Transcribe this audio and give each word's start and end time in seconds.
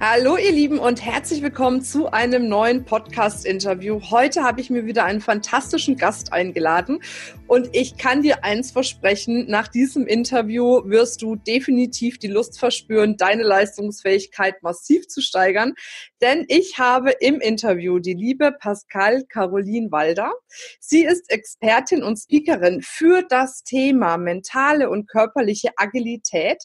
Hallo 0.00 0.36
ihr 0.36 0.52
Lieben 0.52 0.78
und 0.78 1.04
herzlich 1.04 1.42
willkommen 1.42 1.82
zu 1.82 2.12
einem 2.12 2.48
neuen 2.48 2.84
Podcast-Interview. 2.84 4.00
Heute 4.12 4.44
habe 4.44 4.60
ich 4.60 4.70
mir 4.70 4.86
wieder 4.86 5.04
einen 5.04 5.20
fantastischen 5.20 5.96
Gast 5.96 6.32
eingeladen 6.32 7.00
und 7.48 7.70
ich 7.72 7.96
kann 7.96 8.22
dir 8.22 8.44
eins 8.44 8.70
versprechen, 8.70 9.50
nach 9.50 9.66
diesem 9.66 10.06
Interview 10.06 10.82
wirst 10.84 11.20
du 11.20 11.34
definitiv 11.34 12.18
die 12.18 12.28
Lust 12.28 12.60
verspüren, 12.60 13.16
deine 13.16 13.42
Leistungsfähigkeit 13.42 14.62
massiv 14.62 15.08
zu 15.08 15.20
steigern. 15.20 15.74
Denn 16.20 16.44
ich 16.46 16.78
habe 16.78 17.10
im 17.18 17.40
Interview 17.40 17.98
die 17.98 18.14
liebe 18.14 18.52
Pascal 18.52 19.24
Caroline 19.24 19.90
Walder. 19.90 20.30
Sie 20.78 21.04
ist 21.04 21.28
Expertin 21.28 22.04
und 22.04 22.18
Speakerin 22.18 22.82
für 22.82 23.22
das 23.28 23.64
Thema 23.64 24.16
mentale 24.16 24.90
und 24.90 25.08
körperliche 25.08 25.70
Agilität. 25.76 26.62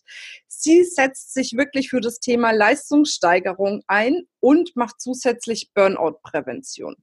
Sie 0.62 0.84
setzt 0.84 1.34
sich 1.34 1.53
wirklich 1.55 1.89
für 1.89 2.02
das 2.02 2.20
Thema 2.20 2.52
Leistungssteigerung 2.52 3.81
ein 3.88 4.23
und 4.39 4.75
macht 4.75 5.02
zusätzlich 5.02 5.71
Burnout-Prävention. 5.73 6.95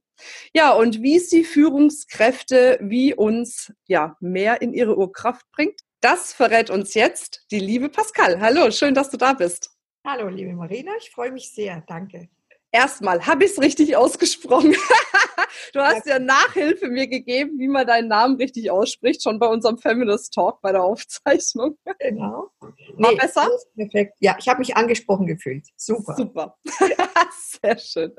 Ja, 0.54 0.72
und 0.72 1.02
wie 1.02 1.18
sie 1.18 1.44
Führungskräfte 1.44 2.78
wie 2.82 3.14
uns 3.14 3.72
ja 3.86 4.16
mehr 4.20 4.60
in 4.62 4.72
ihre 4.72 4.96
Urkraft 4.96 5.46
bringt, 5.52 5.80
das 6.00 6.32
verrät 6.32 6.70
uns 6.70 6.94
jetzt 6.94 7.46
die 7.50 7.58
liebe 7.58 7.88
Pascal. 7.88 8.40
Hallo, 8.40 8.70
schön, 8.70 8.94
dass 8.94 9.10
du 9.10 9.16
da 9.16 9.32
bist. 9.32 9.70
Hallo, 10.06 10.28
liebe 10.28 10.54
Marina, 10.54 10.92
ich 10.98 11.10
freue 11.10 11.30
mich 11.30 11.52
sehr. 11.52 11.82
Danke. 11.86 12.28
Erstmal, 12.72 13.26
habe 13.26 13.44
ich 13.44 13.52
es 13.52 13.60
richtig 13.60 13.96
ausgesprochen? 13.96 14.74
du 15.72 15.80
hast 15.80 16.06
ja 16.06 16.20
Nachhilfe 16.20 16.88
mir 16.88 17.08
gegeben, 17.08 17.58
wie 17.58 17.66
man 17.66 17.86
deinen 17.86 18.08
Namen 18.08 18.36
richtig 18.36 18.70
ausspricht, 18.70 19.22
schon 19.22 19.40
bei 19.40 19.46
unserem 19.48 19.78
Feminist 19.78 20.32
Talk 20.32 20.60
bei 20.60 20.70
der 20.70 20.84
Aufzeichnung. 20.84 21.76
Genau. 21.98 22.50
War 22.60 23.10
nee, 23.10 23.16
besser? 23.16 23.48
Perfekt. 23.74 24.14
Ja, 24.20 24.36
ich 24.38 24.48
habe 24.48 24.60
mich 24.60 24.76
angesprochen 24.76 25.26
gefühlt. 25.26 25.66
Super. 25.76 26.14
Super. 26.14 26.58
Sehr 27.62 27.78
schön. 27.78 28.12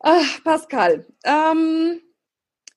Ach, 0.00 0.44
Pascal, 0.44 1.06
ähm, 1.24 2.00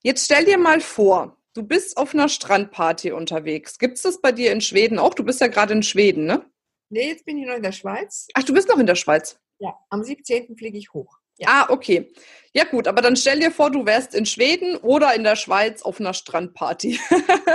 jetzt 0.01 0.25
stell 0.25 0.45
dir 0.45 0.57
mal 0.57 0.81
vor, 0.81 1.37
du 1.53 1.61
bist 1.61 1.97
auf 1.97 2.15
einer 2.15 2.27
Strandparty 2.27 3.11
unterwegs. 3.11 3.77
Gibt 3.77 3.97
es 3.97 4.01
das 4.01 4.19
bei 4.19 4.31
dir 4.31 4.51
in 4.51 4.61
Schweden 4.61 4.97
auch? 4.97 5.13
Du 5.13 5.23
bist 5.23 5.41
ja 5.41 5.47
gerade 5.47 5.73
in 5.73 5.83
Schweden, 5.83 6.25
ne? 6.25 6.43
Nee, 6.89 7.09
jetzt 7.09 7.25
bin 7.25 7.37
ich 7.37 7.47
noch 7.47 7.55
in 7.55 7.61
der 7.61 7.71
Schweiz. 7.71 8.27
Ach, 8.33 8.43
du 8.43 8.53
bist 8.53 8.67
noch 8.67 8.79
in 8.79 8.87
der 8.87 8.95
Schweiz? 8.95 9.39
Ja, 9.59 9.77
am 9.89 10.03
17. 10.03 10.55
fliege 10.57 10.77
ich 10.77 10.93
hoch. 10.93 11.17
Ja. 11.37 11.47
Ah, 11.49 11.65
okay. 11.69 12.11
Ja 12.53 12.65
gut, 12.65 12.87
aber 12.87 13.01
dann 13.01 13.15
stell 13.15 13.39
dir 13.39 13.51
vor, 13.51 13.71
du 13.71 13.85
wärst 13.85 14.13
in 14.13 14.25
Schweden 14.25 14.75
oder 14.77 15.13
in 15.15 15.23
der 15.23 15.37
Schweiz 15.37 15.81
auf 15.81 15.99
einer 15.99 16.13
Strandparty. 16.13 16.99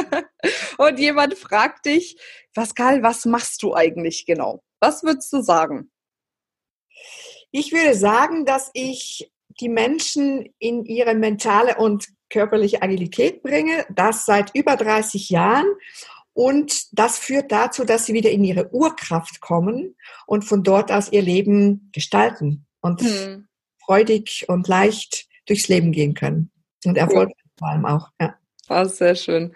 und 0.79 0.99
jemand 0.99 1.35
fragt 1.35 1.85
dich, 1.87 2.17
Pascal, 2.55 3.03
was 3.03 3.27
machst 3.27 3.63
du 3.63 3.75
eigentlich 3.75 4.25
genau? 4.25 4.63
Was 4.81 5.03
würdest 5.03 5.33
du 5.33 5.43
sagen? 5.43 5.91
Ich 7.51 7.73
würde 7.73 7.95
sagen, 7.95 8.47
dass 8.47 8.71
ich 8.73 9.31
die 9.61 9.69
Menschen 9.69 10.55
in 10.59 10.85
ihre 10.85 11.15
mentale 11.15 11.77
und 11.77 12.09
körperliche 12.31 12.83
Agilität 12.83 13.43
bringe, 13.43 13.87
das 13.91 14.25
seit 14.27 14.55
über 14.55 14.77
30 14.77 15.31
Jahren 15.31 15.67
und 16.35 16.99
das 16.99 17.19
führt 17.19 17.53
dazu, 17.53 17.85
dass 17.85 18.07
sie 18.07 18.13
wieder 18.13 18.31
in 18.31 18.45
ihre 18.45 18.73
Urkraft 18.75 19.41
kommen 19.41 19.97
und 20.27 20.45
von 20.45 20.63
dort 20.65 20.91
aus 20.91 21.11
ihr 21.11 21.23
Leben 21.23 21.91
gestalten 21.93 22.67
und 22.81 23.01
hm. 23.01 23.49
freudig 23.79 24.45
und 24.49 24.67
leicht 24.67 25.27
durchs 25.47 25.69
Leben 25.69 25.93
gehen 25.93 26.15
können. 26.15 26.51
Und 26.85 26.99
erfolgreich 26.99 27.37
cool. 27.45 27.53
vor 27.59 27.69
allem 27.69 27.87
auch. 27.87 28.11
Ja. 28.21 28.37
Ah, 28.69 28.85
sehr 28.85 29.15
schön. 29.15 29.55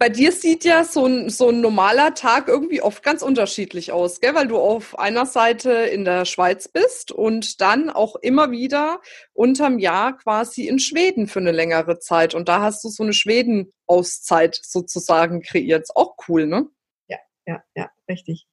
Bei 0.00 0.08
dir 0.08 0.30
sieht 0.30 0.64
ja 0.64 0.84
so 0.84 1.06
ein, 1.06 1.28
so 1.28 1.48
ein 1.48 1.60
normaler 1.60 2.14
Tag 2.14 2.46
irgendwie 2.46 2.80
oft 2.80 3.02
ganz 3.02 3.20
unterschiedlich 3.20 3.90
aus, 3.90 4.20
gell? 4.20 4.32
weil 4.32 4.46
du 4.46 4.56
auf 4.56 4.96
einer 4.96 5.26
Seite 5.26 5.72
in 5.72 6.04
der 6.04 6.24
Schweiz 6.24 6.68
bist 6.68 7.10
und 7.10 7.60
dann 7.60 7.90
auch 7.90 8.14
immer 8.14 8.52
wieder 8.52 9.00
unterm 9.32 9.80
Jahr 9.80 10.16
quasi 10.16 10.68
in 10.68 10.78
Schweden 10.78 11.26
für 11.26 11.40
eine 11.40 11.50
längere 11.50 11.98
Zeit. 11.98 12.36
Und 12.36 12.48
da 12.48 12.62
hast 12.62 12.84
du 12.84 12.90
so 12.90 13.02
eine 13.02 13.12
Schweden-Auszeit 13.12 14.60
sozusagen 14.62 15.42
kreiert. 15.42 15.82
Ist 15.82 15.96
auch 15.96 16.14
cool, 16.28 16.46
ne? 16.46 16.66
Ja, 17.08 17.18
ja, 17.46 17.62
ja, 17.74 17.90
richtig. 18.08 18.46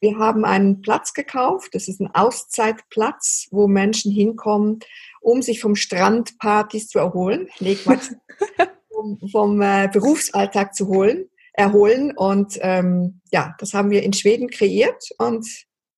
Wir 0.00 0.18
haben 0.18 0.44
einen 0.44 0.80
Platz 0.80 1.12
gekauft. 1.12 1.76
Das 1.76 1.86
ist 1.86 2.00
ein 2.00 2.12
Auszeitplatz, 2.12 3.46
wo 3.52 3.68
Menschen 3.68 4.10
hinkommen, 4.10 4.80
um 5.20 5.42
sich 5.42 5.60
vom 5.60 5.76
Strandpartys 5.76 6.88
zu 6.88 6.98
erholen. 6.98 7.48
Nee, 7.60 7.76
Quatsch. 7.76 8.10
vom, 8.98 9.18
vom 9.30 9.62
äh, 9.62 9.88
Berufsalltag 9.92 10.74
zu 10.74 10.88
holen, 10.88 11.28
erholen. 11.52 12.12
Und 12.16 12.58
ähm, 12.60 13.20
ja, 13.30 13.54
das 13.58 13.74
haben 13.74 13.90
wir 13.90 14.02
in 14.02 14.12
Schweden 14.12 14.48
kreiert 14.50 15.10
und 15.18 15.46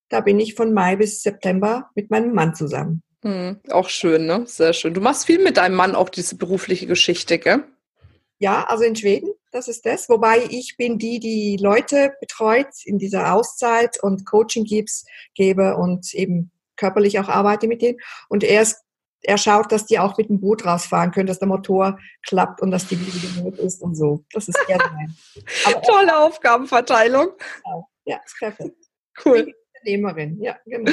da 0.08 0.20
bin 0.20 0.40
ich 0.40 0.54
von 0.54 0.72
Mai 0.72 0.96
bis 0.96 1.22
September 1.22 1.88
mit 1.94 2.10
meinem 2.10 2.34
Mann 2.34 2.54
zusammen. 2.54 3.02
Hm, 3.22 3.60
auch 3.70 3.88
schön, 3.88 4.26
ne? 4.26 4.44
Sehr 4.46 4.72
schön. 4.72 4.94
Du 4.94 5.00
machst 5.00 5.26
viel 5.26 5.42
mit 5.42 5.56
deinem 5.56 5.76
Mann 5.76 5.94
auch 5.94 6.08
diese 6.08 6.36
berufliche 6.36 6.86
Geschichte, 6.86 7.38
gell? 7.38 7.64
Ja, 8.38 8.64
also 8.64 8.84
in 8.84 8.96
Schweden, 8.96 9.30
das 9.52 9.68
ist 9.68 9.84
das. 9.84 10.08
Wobei 10.08 10.42
ich 10.48 10.76
bin 10.78 10.98
die, 10.98 11.20
die 11.20 11.58
Leute 11.60 12.14
betreut 12.20 12.68
in 12.84 12.98
dieser 12.98 13.34
Auszeit 13.34 14.02
und 14.02 14.24
Coaching 14.24 14.64
gibt's, 14.64 15.04
gebe 15.34 15.76
und 15.76 16.14
eben 16.14 16.50
körperlich 16.76 17.20
auch 17.20 17.28
arbeite 17.28 17.68
mit 17.68 17.82
denen. 17.82 17.98
Und 18.30 18.42
er 18.42 18.62
ist 18.62 18.82
er 19.22 19.38
schaut, 19.38 19.70
dass 19.72 19.86
die 19.86 19.98
auch 19.98 20.16
mit 20.16 20.28
dem 20.28 20.40
Boot 20.40 20.64
rausfahren 20.64 21.10
können, 21.10 21.26
dass 21.26 21.38
der 21.38 21.48
Motor 21.48 21.98
klappt 22.26 22.62
und 22.62 22.70
dass 22.70 22.86
die 22.86 22.98
Wiege 22.98 23.26
genug 23.34 23.58
ist 23.58 23.82
und 23.82 23.94
so. 23.94 24.24
Das 24.32 24.48
ist 24.48 24.58
eher 24.68 24.78
sein. 24.78 25.16
Tolle 25.86 26.16
Aufgabenverteilung. 26.18 27.28
Ja, 28.04 28.20
ist 28.24 28.38
perfekt. 28.38 28.76
Cool. 29.24 29.52
Unternehmerin, 29.74 30.40
ja, 30.40 30.56
genau. 30.64 30.92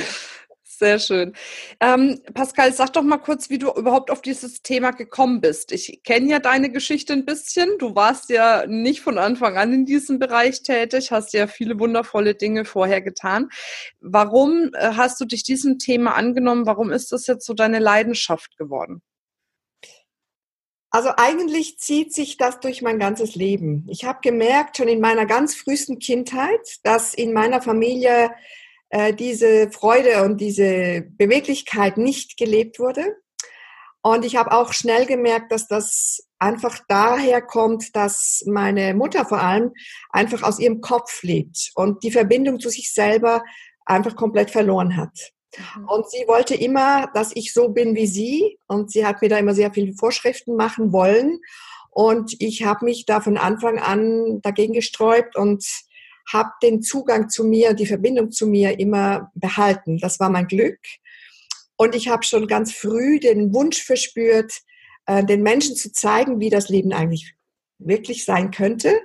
Sehr 0.79 0.99
schön. 0.99 1.33
Ähm, 1.79 2.21
Pascal, 2.35 2.71
sag 2.71 2.93
doch 2.93 3.01
mal 3.01 3.17
kurz, 3.17 3.49
wie 3.49 3.57
du 3.57 3.71
überhaupt 3.71 4.11
auf 4.11 4.21
dieses 4.21 4.61
Thema 4.61 4.91
gekommen 4.91 5.41
bist. 5.41 5.71
Ich 5.71 6.03
kenne 6.03 6.29
ja 6.29 6.37
deine 6.37 6.71
Geschichte 6.71 7.13
ein 7.13 7.25
bisschen. 7.25 7.79
Du 7.79 7.95
warst 7.95 8.29
ja 8.29 8.63
nicht 8.67 9.01
von 9.01 9.17
Anfang 9.17 9.57
an 9.57 9.73
in 9.73 9.85
diesem 9.87 10.19
Bereich 10.19 10.61
tätig, 10.61 11.09
hast 11.09 11.33
ja 11.33 11.47
viele 11.47 11.79
wundervolle 11.79 12.35
Dinge 12.35 12.63
vorher 12.63 13.01
getan. 13.01 13.49
Warum 14.01 14.69
äh, 14.73 14.91
hast 14.93 15.19
du 15.19 15.25
dich 15.25 15.41
diesem 15.41 15.79
Thema 15.79 16.15
angenommen? 16.15 16.67
Warum 16.67 16.91
ist 16.91 17.11
das 17.11 17.25
jetzt 17.25 17.47
so 17.47 17.55
deine 17.55 17.79
Leidenschaft 17.79 18.55
geworden? 18.59 19.01
Also 20.91 21.09
eigentlich 21.17 21.79
zieht 21.79 22.13
sich 22.13 22.37
das 22.37 22.59
durch 22.59 22.83
mein 22.83 22.99
ganzes 22.99 23.33
Leben. 23.33 23.87
Ich 23.89 24.05
habe 24.05 24.19
gemerkt, 24.21 24.77
schon 24.77 24.89
in 24.89 25.01
meiner 25.01 25.25
ganz 25.25 25.55
frühesten 25.55 25.97
Kindheit, 25.97 26.61
dass 26.83 27.15
in 27.15 27.33
meiner 27.33 27.63
Familie 27.63 28.29
äh, 28.89 29.13
diese 29.13 29.69
Freude 29.71 30.23
und 30.23 30.39
diese 30.39 31.05
Beweglichkeit 31.17 31.97
nicht 31.97 32.37
gelebt 32.37 32.79
wurde. 32.79 33.15
Und 34.01 34.23
ich 34.23 34.35
habe 34.35 34.51
auch 34.53 34.71
schnell 34.73 35.05
gemerkt, 35.05 35.51
dass 35.51 35.67
das 35.67 36.19
einfach 36.39 36.79
daher 36.87 37.41
kommt, 37.41 37.95
dass 37.95 38.43
meine 38.45 38.93
Mutter 38.93 39.25
vor 39.25 39.41
allem 39.41 39.73
einfach 40.11 40.43
aus 40.43 40.59
ihrem 40.59 40.81
Kopf 40.81 41.23
lebt 41.23 41.71
und 41.75 42.03
die 42.03 42.11
Verbindung 42.11 42.59
zu 42.59 42.69
sich 42.69 42.93
selber 42.93 43.43
einfach 43.85 44.15
komplett 44.15 44.51
verloren 44.51 44.95
hat. 44.95 45.33
Mhm. 45.57 45.89
Und 45.89 46.09
sie 46.09 46.25
wollte 46.27 46.55
immer, 46.55 47.09
dass 47.13 47.31
ich 47.35 47.53
so 47.53 47.69
bin 47.69 47.95
wie 47.95 48.07
sie. 48.07 48.59
Und 48.67 48.91
sie 48.91 49.05
hat 49.05 49.21
mir 49.21 49.29
da 49.29 49.37
immer 49.37 49.55
sehr 49.55 49.73
viele 49.73 49.93
Vorschriften 49.93 50.55
machen 50.55 50.91
wollen. 50.91 51.39
Und 51.89 52.35
ich 52.39 52.63
habe 52.63 52.85
mich 52.85 53.05
da 53.05 53.21
von 53.21 53.37
Anfang 53.37 53.79
an 53.79 54.39
dagegen 54.41 54.73
gesträubt 54.73 55.35
und 55.35 55.65
habe 56.31 56.49
den 56.61 56.81
Zugang 56.81 57.29
zu 57.29 57.43
mir, 57.43 57.73
die 57.73 57.85
Verbindung 57.85 58.31
zu 58.31 58.47
mir 58.47 58.79
immer 58.79 59.31
behalten. 59.35 59.97
Das 59.97 60.19
war 60.19 60.29
mein 60.29 60.47
Glück. 60.47 60.79
Und 61.77 61.95
ich 61.95 62.07
habe 62.09 62.23
schon 62.23 62.47
ganz 62.47 62.73
früh 62.73 63.19
den 63.19 63.53
Wunsch 63.53 63.83
verspürt, 63.83 64.51
äh, 65.05 65.23
den 65.23 65.43
Menschen 65.43 65.75
zu 65.75 65.91
zeigen, 65.91 66.39
wie 66.39 66.49
das 66.49 66.69
Leben 66.69 66.91
eigentlich 66.91 67.35
wirklich 67.79 68.25
sein 68.25 68.51
könnte. 68.51 68.99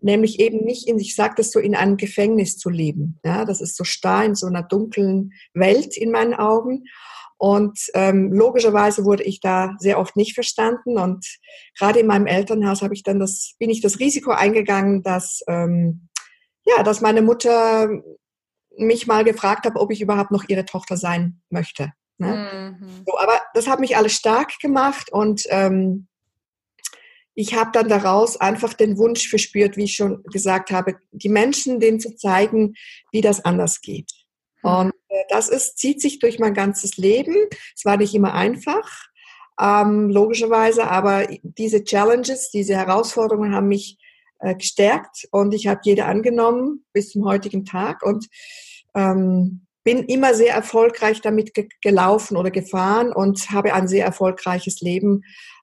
Nämlich 0.00 0.40
eben 0.40 0.64
nicht 0.64 0.88
in, 0.88 0.98
ich 0.98 1.16
das 1.16 1.50
so, 1.50 1.58
in 1.58 1.74
einem 1.74 1.96
Gefängnis 1.96 2.58
zu 2.58 2.68
leben. 2.68 3.20
Ja, 3.24 3.44
das 3.44 3.60
ist 3.60 3.76
so 3.76 3.84
starr 3.84 4.24
in 4.24 4.34
so 4.34 4.46
einer 4.46 4.62
dunklen 4.62 5.32
Welt 5.54 5.96
in 5.96 6.10
meinen 6.10 6.34
Augen. 6.34 6.84
Und 7.36 7.78
ähm, 7.94 8.32
logischerweise 8.32 9.04
wurde 9.04 9.22
ich 9.22 9.40
da 9.40 9.74
sehr 9.78 9.98
oft 9.98 10.16
nicht 10.16 10.34
verstanden. 10.34 10.98
Und 10.98 11.26
gerade 11.78 12.00
in 12.00 12.06
meinem 12.06 12.26
Elternhaus 12.26 12.82
habe 12.82 12.94
ich 12.94 13.02
dann 13.02 13.18
das, 13.18 13.54
bin 13.58 13.70
ich 13.70 13.80
das 13.80 13.98
Risiko 13.98 14.30
eingegangen, 14.30 15.02
dass 15.02 15.42
ähm, 15.48 16.08
ja, 16.64 16.82
dass 16.82 17.00
meine 17.00 17.22
Mutter 17.22 17.88
mich 18.76 19.06
mal 19.06 19.24
gefragt 19.24 19.66
hat, 19.66 19.76
ob 19.76 19.90
ich 19.90 20.00
überhaupt 20.00 20.30
noch 20.30 20.44
ihre 20.48 20.64
Tochter 20.64 20.96
sein 20.96 21.40
möchte. 21.50 21.92
Ne? 22.18 22.76
Mhm. 22.80 23.04
So, 23.06 23.18
aber 23.18 23.40
das 23.54 23.66
hat 23.68 23.80
mich 23.80 23.96
alles 23.96 24.14
stark 24.14 24.58
gemacht 24.60 25.12
und 25.12 25.44
ähm, 25.48 26.08
ich 27.34 27.54
habe 27.54 27.70
dann 27.72 27.88
daraus 27.88 28.40
einfach 28.40 28.74
den 28.74 28.96
Wunsch 28.96 29.28
verspürt, 29.28 29.76
wie 29.76 29.84
ich 29.84 29.94
schon 29.94 30.22
gesagt 30.24 30.70
habe, 30.70 30.96
die 31.10 31.28
Menschen 31.28 31.80
denen 31.80 31.98
zu 31.98 32.14
zeigen, 32.14 32.74
wie 33.10 33.20
das 33.20 33.44
anders 33.44 33.80
geht. 33.80 34.12
Hm. 34.62 34.70
Und 34.70 34.92
äh, 35.08 35.24
das 35.28 35.48
ist, 35.48 35.78
zieht 35.78 36.00
sich 36.00 36.20
durch 36.20 36.38
mein 36.38 36.54
ganzes 36.54 36.96
Leben. 36.96 37.34
Es 37.74 37.84
war 37.84 37.96
nicht 37.96 38.14
immer 38.14 38.34
einfach, 38.34 39.08
ähm, 39.60 40.10
logischerweise, 40.10 40.88
aber 40.88 41.26
diese 41.42 41.84
Challenges, 41.84 42.50
diese 42.50 42.76
Herausforderungen 42.76 43.54
haben 43.54 43.68
mich 43.68 43.98
äh, 44.40 44.54
gestärkt 44.54 45.28
und 45.30 45.54
ich 45.54 45.66
habe 45.66 45.80
jede 45.84 46.04
angenommen 46.06 46.84
bis 46.92 47.10
zum 47.10 47.24
heutigen 47.24 47.64
Tag 47.64 48.02
und 48.02 48.26
ähm, 48.94 49.66
bin 49.84 50.04
immer 50.04 50.34
sehr 50.34 50.54
erfolgreich 50.54 51.20
damit 51.20 51.54
ge 51.54 51.68
gelaufen 51.82 52.36
oder 52.36 52.50
gefahren 52.50 53.12
und 53.12 53.50
habe 53.50 53.74
ein 53.74 53.86
sehr 53.86 54.04
erfolgreiches 54.04 54.80
Leben 54.80 55.22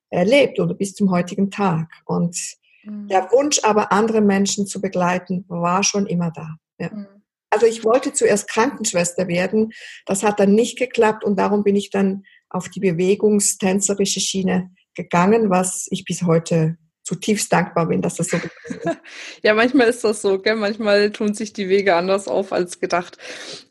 erlebt 0.10 0.60
oder 0.60 0.76
bis 0.76 0.94
zum 0.94 1.10
heutigen 1.10 1.50
Tag. 1.50 1.90
Und 2.06 2.38
mhm. 2.84 3.08
der 3.08 3.32
Wunsch 3.32 3.60
aber, 3.64 3.92
andere 3.92 4.22
Menschen 4.22 4.68
zu 4.68 4.80
begleiten, 4.80 5.46
war 5.48 5.84
schon 5.84 6.06
immer 6.06 6.32
da. 6.32 6.56
Ja. 6.78 6.94
Mhm. 6.94 7.08
Also 7.50 7.66
ich 7.66 7.84
wollte 7.84 8.14
zuerst 8.14 8.48
Krankenschwester 8.48 9.28
werden. 9.28 9.74
Das 10.06 10.24
hat 10.24 10.40
dann 10.40 10.56
nicht 10.56 10.78
geklappt 10.78 11.26
und 11.26 11.38
darum 11.38 11.64
bin 11.64 11.76
ich 11.76 11.90
dann 11.90 12.24
auf 12.50 12.70
die 12.70 12.80
bewegungstänzerische 12.80 14.22
Schiene 14.22 14.72
gegangen, 14.94 15.50
was 15.50 15.88
ich 15.90 16.06
bis 16.06 16.24
heute 16.24 16.78
zutiefst 17.12 17.52
dankbar 17.52 17.88
bin, 17.88 18.02
dass 18.02 18.16
das 18.16 18.30
so 18.30 18.38
ist. 18.38 18.88
ja, 19.44 19.54
manchmal 19.54 19.88
ist 19.88 20.06
das 20.06 20.22
so, 20.22 20.40
gell? 20.40 20.56
manchmal 20.56 21.12
tun 21.12 21.34
sich 21.34 21.52
die 21.52 21.68
Wege 21.68 21.96
anders 21.96 22.30
auf 22.30 22.54
als 22.54 22.80
gedacht. 22.80 23.18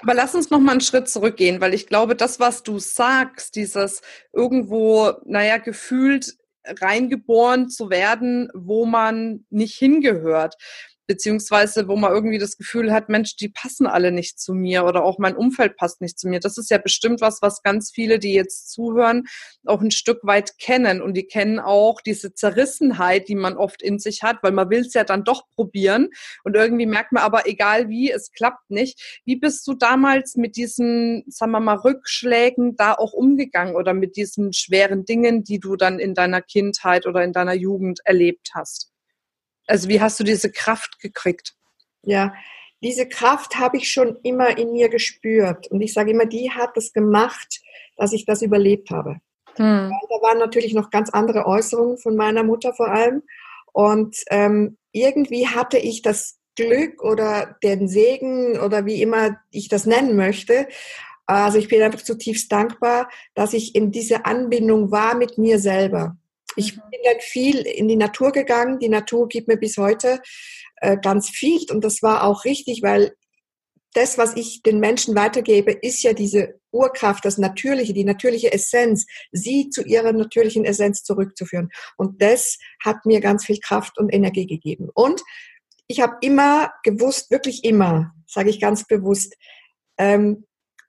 Aber 0.01 0.13
lass 0.13 0.35
uns 0.35 0.51
noch 0.51 0.61
mal 0.61 0.73
einen 0.73 0.83
Schritt 0.83 1.09
zurückgehen, 1.09 1.63
weil 1.63 1.73
ich 1.73 1.87
glaube, 1.87 2.15
das, 2.15 2.39
was 2.39 2.63
du 2.63 2.79
sagst, 2.79 3.57
dieses 3.57 4.03
irgendwo, 4.35 5.13
naja, 5.25 5.57
gefühlt 5.57 6.37
reingeboren 6.65 7.71
zu 7.71 7.89
werden, 7.89 8.51
wo 8.53 8.85
man 8.85 9.47
nicht 9.49 9.79
hingehört 9.79 10.57
beziehungsweise 11.11 11.89
wo 11.89 11.97
man 11.97 12.13
irgendwie 12.13 12.39
das 12.39 12.57
Gefühl 12.57 12.93
hat, 12.93 13.09
Mensch, 13.09 13.35
die 13.35 13.49
passen 13.49 13.89
alle 13.89 14.13
nicht 14.13 14.39
zu 14.39 14.55
mir 14.55 14.85
oder 14.85 15.03
auch 15.03 15.19
mein 15.19 15.37
Umfeld 15.37 15.77
passt 15.77 16.01
nicht 16.01 16.21
zu 16.21 16.29
mir. 16.29 16.39
Das 16.39 16.57
ist 16.57 16.71
ja 16.71 16.79
bestimmt 16.79 17.21
was, 17.21 17.43
was 17.43 17.65
ganz 17.65 17.91
viele, 17.91 18.21
die 18.21 18.33
jetzt 18.33 18.71
zuhören, 18.71 19.25
auch 19.67 19.81
ein 19.81 19.91
Stück 19.91 20.21
weit 20.23 20.57
kennen 20.61 21.03
und 21.03 21.15
die 21.15 21.25
kennen 21.25 21.59
auch 21.59 22.01
diese 22.01 22.33
Zerrissenheit, 22.33 23.27
die 23.27 23.35
man 23.35 23.57
oft 23.57 23.83
in 23.83 23.99
sich 23.99 24.23
hat, 24.23 24.37
weil 24.43 24.53
man 24.53 24.71
will 24.71 24.83
es 24.83 24.95
ja 24.95 25.03
dann 25.03 25.25
doch 25.25 25.49
probieren 25.57 26.11
und 26.45 26.55
irgendwie 26.55 26.87
merkt 26.87 27.11
man 27.11 27.25
aber, 27.25 27.49
egal 27.49 27.89
wie, 27.89 28.13
es 28.13 28.31
klappt 28.31 28.71
nicht. 28.71 29.21
Wie 29.25 29.35
bist 29.35 29.67
du 29.67 29.75
damals 29.75 30.37
mit 30.37 30.55
diesen, 30.55 31.25
sagen 31.27 31.51
wir 31.51 31.59
mal, 31.59 31.75
Rückschlägen 31.75 32.77
da 32.77 32.95
auch 32.95 33.13
umgegangen 33.13 33.75
oder 33.75 33.95
mit 33.95 34.15
diesen 34.15 34.53
schweren 34.53 35.05
Dingen, 35.05 35.43
die 35.43 35.59
du 35.59 35.75
dann 35.75 35.99
in 35.99 36.15
deiner 36.15 36.41
Kindheit 36.41 37.05
oder 37.05 37.25
in 37.25 37.33
deiner 37.33 37.55
Jugend 37.55 37.99
erlebt 38.05 38.51
hast? 38.55 38.90
Also 39.71 39.89
wie 39.89 40.01
hast 40.01 40.19
du 40.19 40.25
diese 40.25 40.51
Kraft 40.51 41.01
gekriegt? 41.01 41.55
Ja, 42.03 42.35
diese 42.83 43.09
Kraft 43.09 43.57
habe 43.57 43.77
ich 43.77 43.91
schon 43.91 44.17
immer 44.23 44.59
in 44.59 44.73
mir 44.73 44.89
gespürt. 44.89 45.69
Und 45.71 45.81
ich 45.81 45.93
sage 45.93 46.11
immer, 46.11 46.27
die 46.27 46.51
hat 46.51 46.77
es 46.77 46.93
gemacht, 46.93 47.61
dass 47.97 48.13
ich 48.13 48.25
das 48.25 48.43
überlebt 48.43 48.91
habe. 48.91 49.21
Hm. 49.57 49.91
Da 49.91 50.23
waren 50.23 50.39
natürlich 50.39 50.75
noch 50.75 50.91
ganz 50.91 51.11
andere 51.11 51.47
Äußerungen 51.47 51.99
von 51.99 52.17
meiner 52.17 52.43
Mutter 52.43 52.73
vor 52.73 52.91
allem. 52.91 53.23
Und 53.73 54.17
ähm, 54.31 54.79
irgendwie 54.93 55.47
hatte 55.47 55.79
ich 55.79 56.03
das 56.03 56.39
Glück 56.57 57.03
oder 57.03 57.57
den 57.63 57.87
Segen 57.87 58.59
oder 58.59 58.87
wie 58.87 59.03
immer 59.03 59.37
ich 59.51 59.69
das 59.69 59.87
nennen 59.87 60.17
möchte. 60.17 60.67
Also 61.27 61.59
ich 61.59 61.69
bin 61.69 61.81
einfach 61.83 62.03
zutiefst 62.03 62.51
dankbar, 62.51 63.09
dass 63.35 63.53
ich 63.53 63.75
in 63.75 63.93
diese 63.93 64.25
Anbindung 64.25 64.91
war 64.91 65.15
mit 65.15 65.39
mir 65.39 65.59
selber. 65.61 66.17
Ich 66.57 66.77
mhm. 66.77 66.83
bin 66.91 67.01
dann 67.05 67.21
viel 67.21 67.59
in 67.59 67.89
die 67.89 67.97
Natur 67.97 68.33
gegangen. 68.33 68.79
Die 68.79 68.89
Natur 68.89 69.29
gibt 69.29 69.49
mir 69.49 69.57
bis 69.57 69.77
heute 69.77 70.21
äh, 70.77 70.97
ganz 70.97 71.31
viel 71.31 71.65
und 71.71 71.85
das 71.85 72.03
war 72.03 72.25
auch 72.25 72.45
richtig, 72.45 72.83
weil 72.83 73.15
das, 73.95 74.19
was 74.19 74.37
ich 74.37 74.63
den 74.63 74.79
Menschen 74.79 75.17
weitergebe, 75.17 75.73
ist 75.73 76.03
ja 76.03 76.13
diese 76.13 76.61
Urkraft, 76.71 77.25
das 77.25 77.39
Natürliche, 77.39 77.93
die 77.93 78.05
natürliche 78.05 78.53
Essenz, 78.53 79.07
sie 79.33 79.69
zu 79.71 79.83
ihrer 79.83 80.13
natürlichen 80.13 80.65
Essenz 80.65 81.03
zurückzuführen. 81.03 81.71
Und 81.97 82.23
das 82.23 82.59
hat 82.85 83.05
mir 83.05 83.21
ganz 83.21 83.45
viel 83.45 83.59
Kraft 83.59 83.99
und 83.99 84.11
Energie 84.11 84.47
gegeben. 84.47 84.89
Und 84.95 85.23
ich 85.89 86.01
habe 86.01 86.17
immer 86.21 86.73
gewusst, 86.85 87.33
wirklich 87.33 87.65
immer, 87.65 88.13
sage 88.27 88.51
ich 88.51 88.61
ganz 88.61 88.87
bewusst, 88.87 89.37
ähm, 89.99 90.47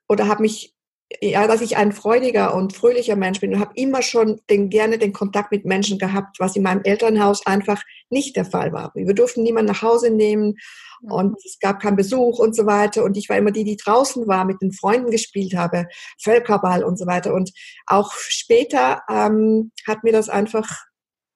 oder 0.08 0.28
habe 0.28 0.42
mich 0.42 0.74
ja, 1.20 1.46
dass 1.46 1.60
ich 1.60 1.76
ein 1.76 1.92
freudiger 1.92 2.54
und 2.54 2.72
fröhlicher 2.72 3.16
Mensch 3.16 3.40
bin 3.40 3.54
und 3.54 3.60
habe 3.60 3.72
immer 3.74 4.02
schon 4.02 4.40
den, 4.48 4.70
gerne 4.70 4.98
den 4.98 5.12
Kontakt 5.12 5.52
mit 5.52 5.64
Menschen 5.64 5.98
gehabt, 5.98 6.38
was 6.38 6.56
in 6.56 6.62
meinem 6.62 6.82
Elternhaus 6.84 7.46
einfach 7.46 7.82
nicht 8.10 8.36
der 8.36 8.44
Fall 8.44 8.72
war. 8.72 8.92
Wir 8.94 9.14
durften 9.14 9.42
niemanden 9.42 9.72
nach 9.72 9.82
Hause 9.82 10.10
nehmen 10.10 10.54
und 11.02 11.36
es 11.44 11.58
gab 11.58 11.80
keinen 11.80 11.96
Besuch 11.96 12.38
und 12.38 12.54
so 12.54 12.66
weiter. 12.66 13.04
Und 13.04 13.16
ich 13.16 13.28
war 13.28 13.36
immer 13.36 13.50
die, 13.50 13.64
die 13.64 13.76
draußen 13.76 14.26
war, 14.28 14.44
mit 14.44 14.62
den 14.62 14.72
Freunden 14.72 15.10
gespielt 15.10 15.54
habe, 15.54 15.86
Völkerball 16.22 16.84
und 16.84 16.98
so 16.98 17.06
weiter. 17.06 17.34
Und 17.34 17.50
auch 17.86 18.12
später 18.12 19.02
ähm, 19.10 19.72
hat 19.86 20.04
mir 20.04 20.12
das 20.12 20.28
einfach 20.28 20.84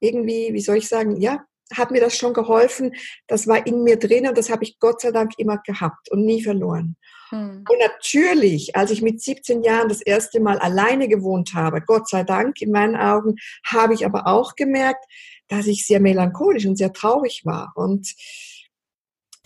irgendwie, 0.01 0.51
wie 0.53 0.61
soll 0.61 0.77
ich 0.77 0.89
sagen, 0.89 1.21
ja, 1.21 1.45
hat 1.75 1.91
mir 1.91 2.01
das 2.01 2.17
schon 2.17 2.33
geholfen. 2.33 2.95
Das 3.27 3.47
war 3.47 3.67
in 3.67 3.83
mir 3.83 3.99
drin 3.99 4.29
und 4.29 4.39
das 4.39 4.51
habe 4.51 4.65
ich 4.65 4.79
Gott 4.79 5.01
sei 5.01 5.11
Dank 5.11 5.33
immer 5.39 5.59
gehabt 5.59 6.11
und 6.11 6.25
nie 6.25 6.43
verloren. 6.43 6.97
Hm. 7.31 7.65
Und 7.69 7.79
natürlich, 7.81 8.77
als 8.77 8.91
ich 8.91 9.03
mit 9.03 9.21
17 9.21 9.63
Jahren 9.63 9.89
das 9.89 10.01
erste 10.01 10.41
Mal 10.41 10.59
alleine 10.59 11.09
gewohnt 11.09 11.55
habe, 11.55 11.81
Gott 11.81 12.09
sei 12.09 12.23
Dank 12.23 12.61
in 12.61 12.71
meinen 12.71 12.97
Augen, 12.97 13.37
habe 13.65 13.95
ich 13.95 14.07
aber 14.07 14.27
auch 14.27 14.55
gemerkt, 14.55 15.05
dass 15.49 15.67
ich 15.67 15.87
sehr 15.87 16.01
melancholisch 16.01 16.67
und 16.67 16.77
sehr 16.77 16.93
traurig 16.93 17.43
war 17.45 17.73
und 17.75 18.15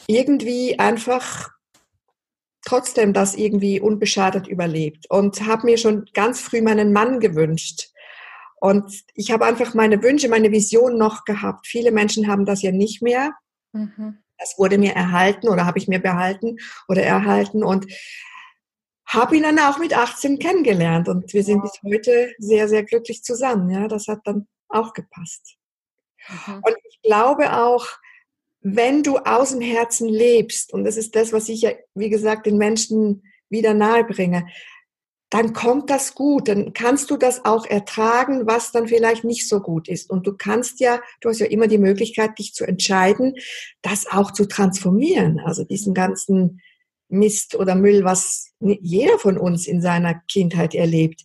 irgendwie 0.07 0.79
einfach 0.79 1.51
trotzdem 2.65 3.13
das 3.13 3.35
irgendwie 3.35 3.81
unbeschadet 3.81 4.47
überlebt 4.47 5.11
und 5.11 5.47
habe 5.47 5.67
mir 5.67 5.79
schon 5.79 6.07
ganz 6.15 6.41
früh 6.41 6.63
meinen 6.63 6.93
Mann 6.93 7.21
gewünscht. 7.21 7.91
Und 8.61 9.05
ich 9.15 9.33
habe 9.33 9.47
einfach 9.47 9.75
meine 9.75 10.03
Wünsche, 10.03 10.29
meine 10.29 10.53
Vision 10.53 10.99
noch 10.99 11.25
gehabt. 11.25 11.67
Viele 11.67 11.91
Menschen 11.91 12.29
haben 12.29 12.45
das 12.45 12.63
ja 12.63 12.71
nicht 12.71 13.03
mehr. 13.03 13.33
Mhm. 13.73 14.19
Das 14.39 14.59
wurde 14.59 14.79
mir 14.79 14.93
erhalten 14.93 15.49
oder 15.49 15.67
habe 15.67 15.79
ich 15.79 15.89
mir 15.89 15.99
behalten 15.99 16.57
oder 16.87 17.03
erhalten 17.03 17.65
und 17.65 17.87
habe 19.07 19.37
ihn 19.37 19.43
dann 19.43 19.59
auch 19.59 19.79
mit 19.79 19.93
18 19.95 20.39
kennengelernt 20.39 21.09
und 21.09 21.33
wir 21.33 21.43
sind 21.43 21.63
bis 21.63 21.81
heute 21.85 22.33
sehr, 22.39 22.69
sehr 22.69 22.85
glücklich 22.85 23.25
zusammen. 23.25 23.69
Ja, 23.71 23.89
das 23.89 24.07
hat 24.07 24.21
dann 24.25 24.47
auch 24.69 24.93
gepasst. 24.93 25.57
Mhm. 26.29 26.63
Und 26.63 26.77
ich 26.89 27.01
glaube 27.03 27.53
auch, 27.53 27.87
wenn 28.61 29.03
du 29.03 29.19
aus 29.19 29.51
dem 29.51 29.63
Herzen 29.63 30.09
lebst, 30.09 30.73
und 30.73 30.85
das 30.85 30.97
ist 30.97 31.17
das, 31.17 31.33
was 31.33 31.49
ich 31.49 31.63
ja, 31.63 31.73
wie 31.95 32.11
gesagt, 32.11 32.47
den 32.47 32.59
Menschen 32.59 33.25
wieder 33.49 33.75
nahe 33.75 34.05
bringe, 34.05 34.47
dann 35.31 35.53
kommt 35.53 35.91
das 35.91 36.15
gut, 36.15 36.49
dann 36.49 36.73
kannst 36.73 37.11
du 37.11 37.17
das 37.17 37.45
auch 37.45 37.65
ertragen, 37.65 38.47
was 38.47 38.73
dann 38.73 38.89
vielleicht 38.89 39.23
nicht 39.23 39.49
so 39.49 39.61
gut 39.61 39.89
ist. 39.89 40.11
Und 40.11 40.27
du 40.27 40.37
kannst 40.37 40.81
ja, 40.81 41.01
du 41.21 41.29
hast 41.29 41.39
ja 41.39 41.47
immer 41.47 41.69
die 41.69 41.79
Möglichkeit, 41.79 42.37
dich 42.39 42.53
zu 42.53 42.65
entscheiden, 42.65 43.37
das 43.81 44.11
auch 44.11 44.33
zu 44.33 44.47
transformieren. 44.47 45.39
Also 45.39 45.63
diesen 45.63 45.95
ganzen 45.95 46.61
Mist 47.09 47.55
oder 47.55 47.77
Müll, 47.77 48.05
was 48.05 48.51
jeder 48.61 49.19
von 49.19 49.39
uns 49.39 49.69
in 49.69 49.81
seiner 49.81 50.15
Kindheit 50.29 50.75
erlebt. 50.75 51.25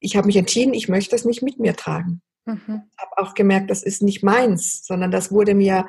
Ich 0.00 0.16
habe 0.16 0.26
mich 0.26 0.36
entschieden, 0.36 0.72
ich 0.72 0.88
möchte 0.88 1.10
das 1.10 1.26
nicht 1.26 1.42
mit 1.42 1.58
mir 1.58 1.76
tragen. 1.76 2.22
Mhm. 2.46 2.82
Habe 2.96 3.18
auch 3.18 3.34
gemerkt, 3.34 3.70
das 3.70 3.82
ist 3.82 4.02
nicht 4.02 4.22
meins, 4.22 4.86
sondern 4.86 5.10
das 5.10 5.30
wurde 5.30 5.54
mir 5.54 5.86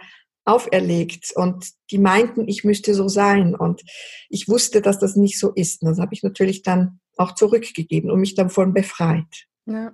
auferlegt 0.48 1.32
und 1.36 1.72
die 1.92 1.98
meinten, 1.98 2.48
ich 2.48 2.64
müsste 2.64 2.94
so 2.94 3.08
sein 3.08 3.56
und 3.56 3.82
ich 4.30 4.48
wusste, 4.48 4.82
dass 4.82 5.00
das 5.00 5.16
nicht 5.16 5.40
so 5.40 5.52
ist. 5.54 5.82
Und 5.82 5.90
das 5.90 6.00
habe 6.00 6.14
ich 6.14 6.24
natürlich 6.24 6.64
dann 6.64 7.00
auch 7.18 7.36
zurückgegeben 7.36 8.12
und 8.12 8.20
mich 8.20 8.36
davon 8.36 8.74
befreit. 8.74 9.46
Ja. 9.66 9.94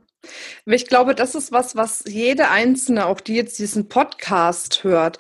Ich 0.66 0.88
glaube, 0.88 1.16
das 1.16 1.36
ist 1.36 1.52
was, 1.52 1.76
was 1.76 2.04
jede 2.08 2.50
Einzelne, 2.50 3.08
auch 3.08 3.20
die 3.20 3.36
jetzt 3.36 3.60
diesen 3.60 3.90
Podcast 3.90 4.84
hört, 4.84 5.18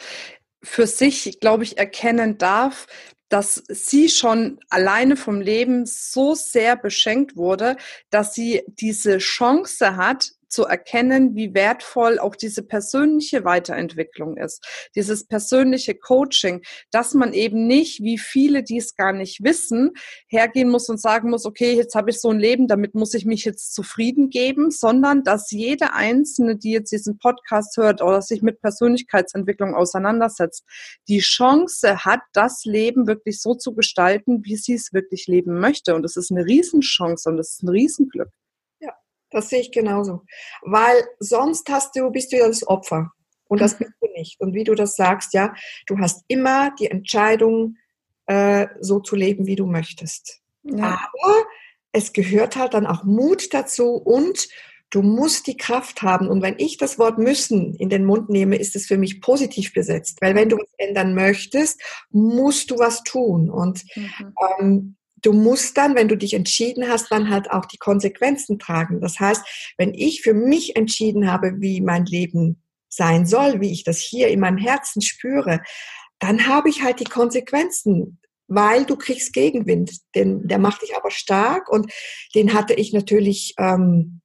für 0.63 0.88
sich, 0.88 1.40
glaube 1.42 1.63
ich, 1.63 1.78
erkennen 1.78 2.38
darf, 2.38 2.88
dass 3.28 3.63
sie 3.68 4.10
schon 4.10 4.60
alleine 4.70 5.18
vom 5.18 5.42
Leben 5.42 5.86
so 5.86 6.36
sehr 6.36 6.78
beschenkt 6.78 7.36
wurde, 7.36 7.78
dass 8.12 8.36
sie 8.36 8.62
diese 8.68 9.18
Chance 9.18 9.98
hat, 9.98 10.30
zu 10.53 10.65
erkennen, 10.65 11.36
wie 11.36 11.53
wertvoll 11.53 12.19
auch 12.19 12.36
diese 12.36 12.63
persönliche 12.63 13.43
Weiterentwicklung 13.43 14.38
ist, 14.38 14.63
dieses 14.95 15.25
persönliche 15.25 15.95
Coaching, 15.95 16.62
dass 16.91 17.13
man 17.13 17.33
eben 17.33 17.65
nicht, 17.65 18.01
wie 18.03 18.17
viele, 18.17 18.63
die 18.63 18.77
es 18.77 18.95
gar 18.95 19.12
nicht 19.12 19.43
wissen, 19.43 19.91
hergehen 20.27 20.69
muss 20.69 20.88
und 20.89 21.01
sagen 21.01 21.31
muss, 21.31 21.45
okay, 21.45 21.74
jetzt 21.74 21.95
habe 21.95 22.12
ich 22.12 22.22
so 22.22 22.29
ein 22.29 22.39
Leben, 22.39 22.67
damit 22.67 22.93
muss 22.93 23.13
ich 23.15 23.25
mich 23.25 23.45
jetzt 23.45 23.74
zufrieden 23.74 24.29
geben, 24.29 24.69
sondern 24.69 25.24
dass 25.24 25.50
jede 25.51 25.93
Einzelne, 25.93 26.55
die 26.55 26.72
jetzt 26.72 26.91
diesen 26.91 27.17
Podcast 27.17 27.75
hört 27.77 28.01
oder 28.01 28.22
sich 28.22 28.43
mit 28.43 28.62
Persönlichkeitsentwicklung 28.62 29.74
auseinandersetzt, 29.74 30.65
die 31.07 31.19
Chance 31.19 32.05
hat, 32.05 32.22
das 32.33 32.63
Leben 32.65 33.07
wirklich 33.07 33.41
so 33.41 33.55
zu 33.55 33.74
gestalten, 33.74 34.45
wie 34.45 34.55
sie 34.55 34.74
es 34.74 34.93
wirklich 34.93 35.25
leben 35.27 35.60
möchte. 35.60 35.95
Und 35.95 36.03
das 36.03 36.15
ist 36.15 36.31
eine 36.31 36.45
Riesenchance 36.45 37.27
und 37.27 37.38
das 37.38 37.53
ist 37.53 37.63
ein 37.63 37.69
Riesenglück. 37.69 38.29
Das 39.34 39.50
sehe 39.50 39.60
ich 39.60 39.72
genauso. 39.72 40.24
Weil 40.62 41.04
sonst 41.20 41.70
hast 41.70 41.96
du, 41.96 42.10
bist 42.12 42.32
du 42.32 42.38
ja 42.38 42.48
das 42.48 42.66
Opfer. 42.66 43.12
Und 43.48 43.62
das 43.62 43.78
bist 43.78 43.92
du 44.02 44.08
nicht. 44.18 44.40
Und 44.40 44.54
wie 44.54 44.63
du 44.63 44.74
das 44.74 44.96
sagst, 44.96 45.34
ja, 45.34 45.54
du 45.86 46.00
hast 46.00 46.24
immer 46.28 46.72
die 46.80 46.90
Entscheidung, 46.90 47.78
äh, 48.25 48.68
so 48.80 49.00
zu 49.00 49.16
leben, 49.16 49.46
wie 49.46 49.56
du 49.56 49.66
möchtest. 49.66 50.42
Ja. 50.63 51.00
Aber 51.13 51.44
es 51.92 52.13
gehört 52.13 52.56
halt 52.56 52.74
dann 52.74 52.88
auch 52.88 53.04
Mut 53.04 53.54
dazu 53.54 53.96
und 53.96 54.48
du 54.90 55.02
musst 55.02 55.48
die 55.48 55.58
Kraft 55.58 56.02
haben. 56.02 56.28
Und 56.30 56.42
wenn 56.42 56.56
ich 56.58 56.78
das 56.78 56.98
Wort 57.00 57.18
müssen 57.18 57.75
in 57.75 57.90
den 57.90 58.06
Mund 58.06 58.30
nehme, 58.30 58.56
ist 58.56 58.75
es 58.75 58.86
für 58.86 58.98
mich 58.98 59.22
positiv 59.22 59.74
besetzt. 59.74 60.20
Weil 60.22 60.36
wenn 60.36 60.50
du 60.50 60.58
was 60.58 60.74
ändern 60.78 61.16
möchtest, 61.16 61.82
musst 62.12 62.72
du 62.72 62.78
was 62.78 63.04
tun. 63.04 63.50
Und 63.50 63.84
mhm. 63.96 64.34
ähm, 64.60 64.96
du 65.24 65.34
musst 65.34 65.77
dann, 65.77 65.96
wenn 65.96 66.08
du 66.08 66.15
dich 66.15 66.34
entschieden 66.34 66.88
hast, 66.88 67.12
dann 67.12 67.30
halt 67.30 67.50
auch 67.50 67.65
die 67.65 67.77
Konsequenzen 67.77 68.60
tragen. 68.60 69.01
Das 69.01 69.20
heißt, 69.20 69.74
wenn 69.77 69.94
ich 69.94 70.22
für 70.22 70.34
mich 70.34 70.75
entschieden 70.75 71.32
habe, 71.32 71.60
wie 71.60 71.82
mein 71.82 72.06
Leben 72.06 72.62
sein 72.89 73.25
soll, 73.25 73.60
wie 73.60 73.72
ich 73.72 73.84
das 73.84 74.00
hier 74.00 74.27
in 74.27 74.39
meinem 74.39 74.58
Herzen 74.58 75.01
spüre, 75.01 75.62
dann 76.20 76.48
habe 76.48 76.70
ich 76.70 76.84
halt 76.84 77.00
die 77.00 77.06
Konsequenzen, 77.06 78.20
weil 78.48 78.86
du 78.86 78.96
kriegst 78.96 79.34
Gegenwind. 79.34 79.92
Den, 80.15 80.48
der 80.48 80.60
macht 80.60 80.84
dich 80.84 80.96
aber 80.96 81.10
stark 81.10 81.70
und 81.70 81.92
den 82.36 82.53
hatte 82.53 82.74
ich 82.74 82.94
natürlich 82.94 83.56
ähm, 83.58 84.22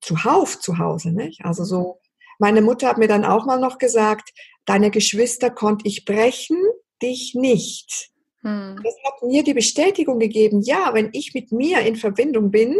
zuhauf 0.00 0.60
zu 0.60 0.78
Hause. 0.78 1.12
Nicht? 1.12 1.44
Also 1.44 1.64
so, 1.64 2.00
meine 2.38 2.62
Mutter 2.62 2.88
hat 2.88 2.98
mir 2.98 3.08
dann 3.08 3.24
auch 3.24 3.46
mal 3.46 3.58
noch 3.58 3.78
gesagt, 3.78 4.30
deine 4.66 4.90
Geschwister 4.90 5.50
konnte 5.50 5.88
ich 5.88 6.04
brechen, 6.04 6.58
dich 7.02 7.34
nicht. 7.34 8.11
Hm. 8.42 8.80
Das 8.82 8.94
hat 9.04 9.22
mir 9.22 9.42
die 9.42 9.54
Bestätigung 9.54 10.18
gegeben, 10.18 10.62
ja, 10.62 10.90
wenn 10.94 11.10
ich 11.12 11.34
mit 11.34 11.52
mir 11.52 11.80
in 11.80 11.96
Verbindung 11.96 12.50
bin, 12.50 12.76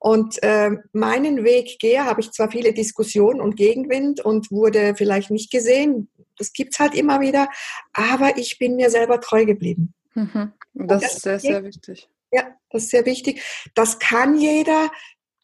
und 0.00 0.42
äh, 0.42 0.70
meinen 0.92 1.44
Weg 1.44 1.78
gehe, 1.78 2.06
habe 2.06 2.22
ich 2.22 2.32
zwar 2.32 2.50
viele 2.50 2.72
Diskussionen 2.72 3.38
und 3.38 3.56
Gegenwind 3.56 4.20
und 4.20 4.50
wurde 4.50 4.94
vielleicht 4.96 5.30
nicht 5.30 5.52
gesehen, 5.52 6.08
das 6.38 6.54
gibt's 6.54 6.80
halt 6.80 6.94
immer 6.94 7.20
wieder, 7.20 7.48
aber 7.92 8.38
ich 8.38 8.58
bin 8.58 8.76
mir 8.76 8.88
selber 8.88 9.20
treu 9.20 9.44
geblieben. 9.44 9.92
Mhm. 10.14 10.52
Das, 10.72 11.02
das, 11.02 11.12
ist 11.12 11.22
sehr, 11.22 11.38
sehr 11.38 11.64
wichtig. 11.64 12.08
Ja, 12.32 12.44
das 12.70 12.84
ist 12.84 12.90
sehr 12.90 13.04
wichtig. 13.04 13.42
Das 13.74 13.98
kann 13.98 14.38
jeder. 14.38 14.90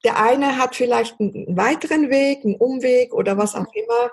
Der 0.05 0.23
eine 0.23 0.57
hat 0.57 0.75
vielleicht 0.75 1.21
einen 1.21 1.57
weiteren 1.57 2.09
Weg, 2.09 2.45
einen 2.45 2.55
Umweg 2.55 3.13
oder 3.13 3.37
was 3.37 3.55
auch 3.55 3.67
immer, 3.75 4.11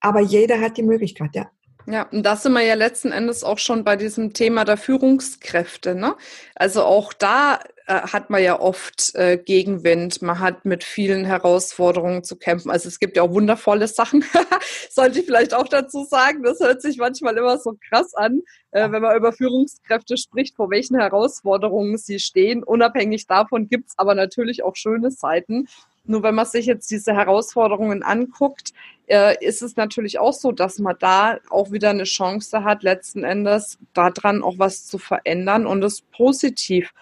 aber 0.00 0.20
jeder 0.20 0.60
hat 0.60 0.76
die 0.76 0.82
Möglichkeit, 0.82 1.30
ja. 1.34 1.50
Ja, 1.90 2.02
und 2.12 2.22
da 2.22 2.36
sind 2.36 2.52
wir 2.52 2.60
ja 2.60 2.74
letzten 2.74 3.12
Endes 3.12 3.42
auch 3.42 3.56
schon 3.56 3.82
bei 3.82 3.96
diesem 3.96 4.34
Thema 4.34 4.66
der 4.66 4.76
Führungskräfte. 4.76 5.94
Ne? 5.94 6.16
Also 6.54 6.82
auch 6.82 7.14
da 7.14 7.60
äh, 7.86 7.94
hat 7.94 8.28
man 8.28 8.42
ja 8.42 8.60
oft 8.60 9.14
äh, 9.14 9.38
Gegenwind, 9.38 10.20
man 10.20 10.38
hat 10.38 10.66
mit 10.66 10.84
vielen 10.84 11.24
Herausforderungen 11.24 12.24
zu 12.24 12.36
kämpfen. 12.36 12.70
Also 12.70 12.88
es 12.88 12.98
gibt 12.98 13.16
ja 13.16 13.22
auch 13.22 13.32
wundervolle 13.32 13.88
Sachen, 13.88 14.22
sollte 14.90 15.20
ich 15.20 15.24
vielleicht 15.24 15.54
auch 15.54 15.66
dazu 15.66 16.04
sagen. 16.04 16.42
Das 16.42 16.60
hört 16.60 16.82
sich 16.82 16.98
manchmal 16.98 17.38
immer 17.38 17.56
so 17.56 17.74
krass 17.88 18.12
an, 18.12 18.42
äh, 18.72 18.90
wenn 18.90 19.00
man 19.00 19.16
über 19.16 19.32
Führungskräfte 19.32 20.18
spricht, 20.18 20.56
vor 20.56 20.68
welchen 20.68 21.00
Herausforderungen 21.00 21.96
sie 21.96 22.18
stehen. 22.18 22.64
Unabhängig 22.64 23.26
davon 23.26 23.70
gibt's 23.70 23.94
aber 23.96 24.14
natürlich 24.14 24.62
auch 24.62 24.76
schöne 24.76 25.10
Seiten. 25.10 25.68
Nur 26.08 26.22
wenn 26.22 26.34
man 26.34 26.46
sich 26.46 26.64
jetzt 26.64 26.90
diese 26.90 27.14
Herausforderungen 27.14 28.02
anguckt, 28.02 28.72
äh, 29.08 29.36
ist 29.44 29.60
es 29.60 29.76
natürlich 29.76 30.18
auch 30.18 30.32
so, 30.32 30.52
dass 30.52 30.78
man 30.78 30.96
da 30.98 31.38
auch 31.50 31.70
wieder 31.70 31.90
eine 31.90 32.04
Chance 32.04 32.64
hat, 32.64 32.82
letzten 32.82 33.24
Endes 33.24 33.78
daran 33.92 34.42
auch 34.42 34.58
was 34.58 34.86
zu 34.86 34.96
verändern 34.96 35.66
und 35.66 35.84
es 35.84 36.00
positiv 36.00 36.94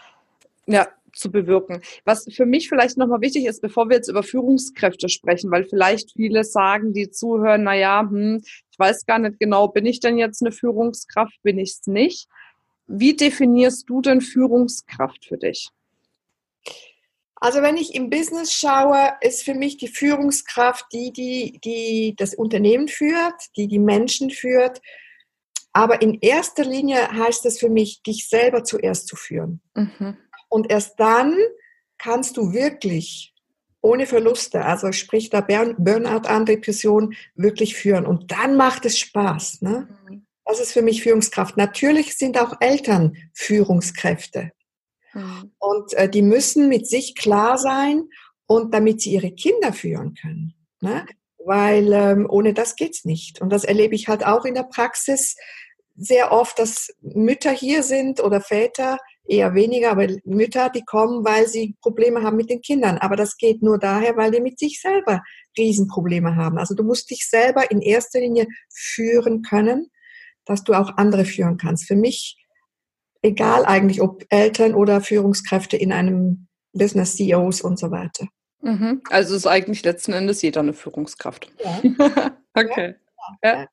ja, 0.66 0.88
zu 1.12 1.30
bewirken. 1.30 1.82
Was 2.04 2.26
für 2.32 2.46
mich 2.46 2.68
vielleicht 2.68 2.98
nochmal 2.98 3.20
wichtig 3.20 3.46
ist, 3.46 3.62
bevor 3.62 3.88
wir 3.88 3.96
jetzt 3.96 4.08
über 4.08 4.24
Führungskräfte 4.24 5.08
sprechen, 5.08 5.52
weil 5.52 5.64
vielleicht 5.64 6.12
viele 6.12 6.42
sagen, 6.42 6.92
die 6.92 7.08
zuhören, 7.08 7.62
na 7.62 7.74
ja, 7.74 8.00
hm, 8.00 8.42
ich 8.42 8.78
weiß 8.78 9.06
gar 9.06 9.20
nicht 9.20 9.38
genau, 9.38 9.68
bin 9.68 9.86
ich 9.86 10.00
denn 10.00 10.18
jetzt 10.18 10.42
eine 10.42 10.50
Führungskraft, 10.50 11.40
bin 11.44 11.58
ich 11.58 11.70
es 11.70 11.86
nicht? 11.86 12.28
Wie 12.88 13.14
definierst 13.14 13.88
du 13.88 14.00
denn 14.00 14.20
Führungskraft 14.20 15.24
für 15.24 15.38
dich? 15.38 15.70
Also 17.36 17.60
wenn 17.60 17.76
ich 17.76 17.94
im 17.94 18.08
Business 18.08 18.52
schaue, 18.52 19.12
ist 19.20 19.44
für 19.44 19.54
mich 19.54 19.76
die 19.76 19.88
Führungskraft 19.88 20.86
die, 20.92 21.12
die, 21.12 21.60
die 21.62 22.14
das 22.16 22.34
Unternehmen 22.34 22.88
führt, 22.88 23.34
die 23.56 23.68
die 23.68 23.78
Menschen 23.78 24.30
führt. 24.30 24.80
Aber 25.72 26.00
in 26.00 26.18
erster 26.20 26.64
Linie 26.64 27.12
heißt 27.12 27.44
es 27.44 27.58
für 27.58 27.68
mich, 27.68 28.02
dich 28.02 28.28
selber 28.28 28.64
zuerst 28.64 29.06
zu 29.06 29.16
führen. 29.16 29.60
Mhm. 29.74 30.16
Und 30.48 30.70
erst 30.70 30.98
dann 30.98 31.36
kannst 31.98 32.38
du 32.38 32.54
wirklich 32.54 33.34
ohne 33.82 34.06
Verluste, 34.06 34.64
also 34.64 34.90
sprich 34.92 35.30
da 35.30 35.42
Burnout 35.42 36.26
an, 36.28 36.46
Depression, 36.46 37.14
wirklich 37.34 37.76
führen. 37.76 38.06
Und 38.06 38.32
dann 38.32 38.56
macht 38.56 38.86
es 38.86 38.98
Spaß. 38.98 39.60
Ne? 39.60 39.88
Mhm. 40.08 40.26
Das 40.46 40.60
ist 40.60 40.72
für 40.72 40.82
mich 40.82 41.02
Führungskraft. 41.02 41.56
Natürlich 41.56 42.16
sind 42.16 42.38
auch 42.38 42.54
Eltern 42.60 43.16
Führungskräfte. 43.34 44.52
Mhm. 45.16 45.52
Und 45.58 45.94
äh, 45.94 46.08
die 46.08 46.22
müssen 46.22 46.68
mit 46.68 46.86
sich 46.86 47.14
klar 47.14 47.58
sein 47.58 48.08
und 48.46 48.74
damit 48.74 49.00
sie 49.00 49.12
ihre 49.12 49.32
Kinder 49.32 49.72
führen 49.72 50.14
können. 50.14 50.54
Ne? 50.80 51.06
Weil 51.44 51.92
ähm, 51.92 52.26
ohne 52.28 52.52
das 52.52 52.76
geht's 52.76 53.04
nicht. 53.04 53.40
Und 53.40 53.50
das 53.50 53.64
erlebe 53.64 53.94
ich 53.94 54.08
halt 54.08 54.26
auch 54.26 54.44
in 54.44 54.54
der 54.54 54.64
Praxis 54.64 55.36
sehr 55.96 56.30
oft, 56.32 56.58
dass 56.58 56.88
Mütter 57.00 57.50
hier 57.50 57.82
sind 57.82 58.22
oder 58.22 58.42
Väter, 58.42 58.98
eher 59.24 59.54
weniger, 59.54 59.90
aber 59.90 60.06
Mütter, 60.24 60.68
die 60.68 60.84
kommen, 60.84 61.24
weil 61.24 61.48
sie 61.48 61.74
Probleme 61.80 62.22
haben 62.22 62.36
mit 62.36 62.50
den 62.50 62.60
Kindern. 62.60 62.98
Aber 62.98 63.16
das 63.16 63.38
geht 63.38 63.62
nur 63.62 63.78
daher, 63.78 64.16
weil 64.16 64.30
die 64.30 64.40
mit 64.40 64.58
sich 64.58 64.80
selber 64.80 65.22
Riesenprobleme 65.56 66.36
haben. 66.36 66.58
Also 66.58 66.74
du 66.74 66.84
musst 66.84 67.10
dich 67.10 67.28
selber 67.28 67.70
in 67.70 67.80
erster 67.80 68.20
Linie 68.20 68.46
führen 68.70 69.42
können, 69.42 69.90
dass 70.44 70.62
du 70.62 70.74
auch 70.74 70.96
andere 70.98 71.24
führen 71.24 71.56
kannst. 71.56 71.86
Für 71.86 71.96
mich 71.96 72.36
egal 73.22 73.64
eigentlich, 73.64 74.02
ob 74.02 74.24
Eltern 74.30 74.74
oder 74.74 75.00
Führungskräfte 75.00 75.76
in 75.76 75.92
einem 75.92 76.46
Business, 76.72 77.16
CEOs 77.16 77.60
und 77.60 77.78
so 77.78 77.90
weiter. 77.90 78.26
Mhm. 78.62 79.02
Also 79.10 79.34
ist 79.34 79.46
eigentlich 79.46 79.84
letzten 79.84 80.12
Endes 80.12 80.42
jeder 80.42 80.60
eine 80.60 80.72
Führungskraft. 80.72 81.52
Ja. 81.62 81.80
okay. 82.54 82.94
Ja. 83.42 83.54
Ja. 83.54 83.66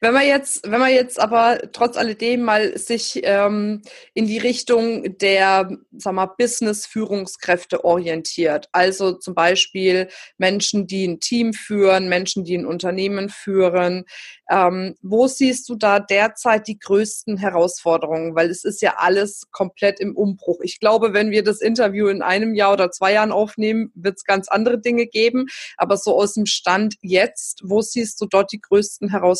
Wenn 0.00 0.14
man 0.14 0.26
jetzt, 0.26 0.70
wenn 0.70 0.80
man 0.80 0.90
jetzt 0.90 1.20
aber 1.20 1.58
trotz 1.72 1.96
alledem 1.96 2.42
mal 2.42 2.76
sich 2.76 3.20
ähm, 3.22 3.82
in 4.14 4.26
die 4.26 4.38
Richtung 4.38 5.18
der, 5.18 5.70
sag 5.96 6.36
Business-Führungskräfte 6.36 7.84
orientiert, 7.84 8.68
also 8.72 9.12
zum 9.12 9.34
Beispiel 9.34 10.08
Menschen, 10.38 10.86
die 10.86 11.06
ein 11.06 11.20
Team 11.20 11.52
führen, 11.52 12.08
Menschen, 12.08 12.44
die 12.44 12.56
ein 12.56 12.66
Unternehmen 12.66 13.28
führen, 13.28 14.04
ähm, 14.48 14.94
wo 15.02 15.26
siehst 15.26 15.68
du 15.68 15.74
da 15.74 15.98
derzeit 15.98 16.68
die 16.68 16.78
größten 16.78 17.36
Herausforderungen? 17.36 18.34
Weil 18.36 18.50
es 18.50 18.64
ist 18.64 18.80
ja 18.80 18.94
alles 18.98 19.50
komplett 19.50 19.98
im 19.98 20.16
Umbruch. 20.16 20.60
Ich 20.62 20.78
glaube, 20.78 21.12
wenn 21.12 21.30
wir 21.30 21.42
das 21.42 21.60
Interview 21.60 22.06
in 22.08 22.22
einem 22.22 22.54
Jahr 22.54 22.72
oder 22.72 22.90
zwei 22.92 23.12
Jahren 23.12 23.32
aufnehmen, 23.32 23.90
wird 23.94 24.18
es 24.18 24.24
ganz 24.24 24.48
andere 24.48 24.78
Dinge 24.78 25.06
geben. 25.06 25.46
Aber 25.76 25.96
so 25.96 26.16
aus 26.16 26.34
dem 26.34 26.46
Stand 26.46 26.94
jetzt, 27.00 27.62
wo 27.64 27.80
siehst 27.82 28.20
du 28.20 28.26
dort 28.26 28.52
die 28.52 28.60
größten 28.60 29.10
Herausforderungen? 29.10 29.35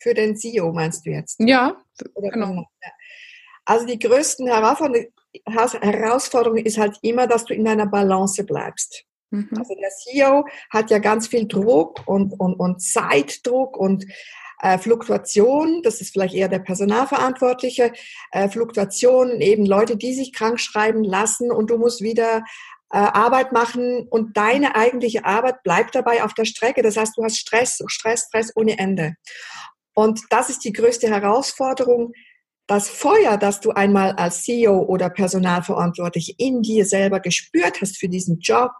Für 0.00 0.14
den 0.14 0.36
CEO 0.36 0.72
meinst 0.72 1.04
du 1.04 1.10
jetzt? 1.10 1.40
Ja, 1.40 1.76
Oder 2.14 2.30
genau. 2.30 2.64
Also 3.64 3.86
die 3.86 3.98
größten 3.98 4.48
Herausforderungen 4.48 6.64
ist 6.64 6.78
halt 6.78 6.98
immer, 7.02 7.26
dass 7.26 7.44
du 7.44 7.54
in 7.54 7.68
einer 7.68 7.86
Balance 7.86 8.42
bleibst. 8.44 9.04
Mhm. 9.30 9.50
Also 9.56 9.74
der 9.74 9.90
CEO 9.90 10.46
hat 10.70 10.90
ja 10.90 10.98
ganz 10.98 11.28
viel 11.28 11.46
Druck 11.46 12.02
und, 12.06 12.32
und, 12.38 12.54
und 12.54 12.80
Zeitdruck 12.80 13.76
und 13.76 14.06
äh, 14.60 14.78
Fluktuation, 14.78 15.82
das 15.82 16.00
ist 16.00 16.12
vielleicht 16.12 16.34
eher 16.34 16.48
der 16.48 16.58
Personalverantwortliche, 16.58 17.92
äh, 18.32 18.48
Fluktuation, 18.48 19.40
eben 19.40 19.66
Leute, 19.66 19.96
die 19.96 20.14
sich 20.14 20.32
krank 20.32 20.58
schreiben 20.58 21.04
lassen 21.04 21.52
und 21.52 21.70
du 21.70 21.78
musst 21.78 22.00
wieder 22.00 22.42
Arbeit 22.90 23.52
machen 23.52 24.06
und 24.08 24.36
deine 24.36 24.74
eigentliche 24.74 25.24
Arbeit 25.24 25.62
bleibt 25.62 25.94
dabei 25.94 26.22
auf 26.24 26.34
der 26.34 26.44
Strecke. 26.46 26.82
Das 26.82 26.96
heißt, 26.96 27.16
du 27.16 27.24
hast 27.24 27.38
Stress, 27.38 27.82
Stress, 27.86 28.26
Stress 28.28 28.52
ohne 28.56 28.78
Ende. 28.78 29.14
Und 29.94 30.20
das 30.30 30.48
ist 30.48 30.64
die 30.64 30.72
größte 30.72 31.08
Herausforderung, 31.08 32.12
das 32.68 32.88
Feuer, 32.88 33.38
das 33.38 33.60
du 33.60 33.70
einmal 33.70 34.12
als 34.12 34.44
CEO 34.44 34.82
oder 34.82 35.08
Personalverantwortlich 35.10 36.34
in 36.38 36.62
dir 36.62 36.84
selber 36.84 37.18
gespürt 37.18 37.80
hast 37.80 37.98
für 37.98 38.08
diesen 38.08 38.38
Job, 38.40 38.72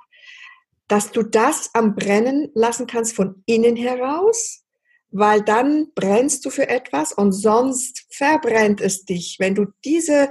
dass 0.89 1.11
du 1.11 1.23
das 1.23 1.71
am 1.75 1.95
Brennen 1.95 2.51
lassen 2.55 2.87
kannst 2.87 3.17
von 3.17 3.43
innen 3.47 3.77
heraus, 3.77 4.63
weil 5.11 5.43
dann 5.43 5.89
brennst 5.95 6.45
du 6.45 6.51
für 6.51 6.69
etwas 6.69 7.13
und 7.13 7.33
sonst 7.33 8.07
verbrennt 8.11 8.81
es 8.81 9.05
dich. 9.05 9.37
Wenn 9.39 9.55
du 9.55 9.67
diese, 9.85 10.31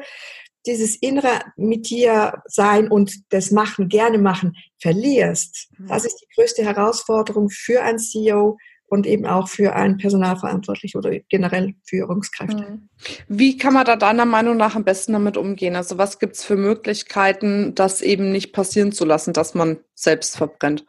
dieses 0.68 0.96
innere 0.98 1.42
mit 1.56 1.90
dir 1.90 2.44
sein 2.46 2.90
und 2.90 3.14
das 3.30 3.52
machen, 3.52 3.90
gerne 3.90 4.18
machen, 4.20 4.56
verlierst. 4.80 5.70
Mhm. 5.78 5.88
Das 5.88 6.06
ist 6.06 6.18
die 6.22 6.28
größte 6.36 6.64
Herausforderung 6.64 7.50
für 7.50 7.82
ein 7.82 7.98
CEO, 7.98 8.58
und 8.90 9.06
eben 9.06 9.26
auch 9.26 9.50
für 9.50 9.76
ein 9.76 9.98
Personalverantwortlich 9.98 10.96
oder 10.96 11.20
generell 11.30 11.76
Führungskräfte. 11.86 12.64
Mhm. 12.64 12.90
Wie 13.28 13.58
kann 13.58 13.74
man 13.74 13.86
da 13.86 13.96
deiner 13.96 14.26
Meinung 14.26 14.58
nach 14.58 14.76
am 14.76 14.86
besten 14.86 15.14
damit 15.14 15.38
umgehen? 15.38 15.76
Also 15.76 15.98
was 15.98 16.20
gibt 16.20 16.36
es 16.36 16.44
für 16.44 16.56
Möglichkeiten, 16.56 17.76
das 17.76 18.02
eben 18.02 18.32
nicht 18.32 18.54
passieren 18.54 18.92
zu 18.92 19.06
lassen, 19.06 19.34
dass 19.34 19.54
man 19.54 19.80
selbst 19.94 20.38
verbrennt? 20.38 20.86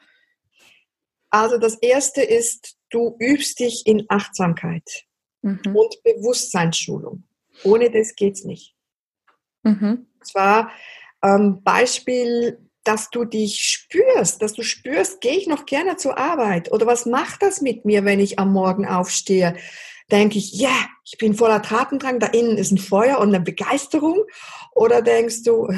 Also 1.30 1.58
das 1.58 1.74
Erste 1.74 2.22
ist, 2.22 2.76
du 2.90 3.16
übst 3.20 3.58
dich 3.58 3.82
in 3.84 4.06
Achtsamkeit 4.08 5.04
mhm. 5.42 5.60
und 5.74 6.02
Bewusstseinsschulung. 6.04 7.24
Ohne 7.64 7.90
das 7.90 8.14
geht's 8.14 8.44
nicht. 8.44 8.74
Mhm. 9.62 10.06
Und 10.18 10.26
zwar 10.26 10.70
ähm, 11.22 11.62
Beispiel 11.62 12.58
dass 12.88 13.10
du 13.10 13.26
dich 13.26 13.60
spürst, 13.60 14.40
dass 14.40 14.54
du 14.54 14.62
spürst, 14.62 15.20
gehe 15.20 15.36
ich 15.36 15.46
noch 15.46 15.66
gerne 15.66 15.96
zur 15.96 16.16
Arbeit 16.16 16.72
oder 16.72 16.86
was 16.86 17.04
macht 17.04 17.42
das 17.42 17.60
mit 17.60 17.84
mir, 17.84 18.06
wenn 18.06 18.18
ich 18.18 18.38
am 18.38 18.50
Morgen 18.50 18.86
aufstehe? 18.86 19.56
Denke 20.10 20.38
ich, 20.38 20.54
ja, 20.54 20.70
yeah, 20.70 20.88
ich 21.04 21.18
bin 21.18 21.34
voller 21.34 21.60
Tatendrang, 21.60 22.18
da 22.18 22.28
innen 22.28 22.56
ist 22.56 22.70
ein 22.70 22.78
Feuer 22.78 23.18
und 23.18 23.28
eine 23.28 23.40
Begeisterung 23.40 24.24
oder 24.72 25.02
denkst 25.02 25.42
du, 25.42 25.68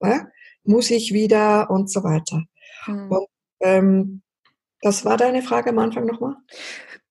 äh, 0.00 0.20
muss 0.64 0.90
ich 0.90 1.12
wieder 1.12 1.68
und 1.70 1.90
so 1.90 2.02
weiter. 2.04 2.42
Hm. 2.84 3.10
Und, 3.10 3.26
ähm, 3.60 4.22
das 4.80 5.04
war 5.04 5.18
deine 5.18 5.42
Frage 5.42 5.70
am 5.70 5.78
Anfang 5.78 6.06
nochmal? 6.06 6.36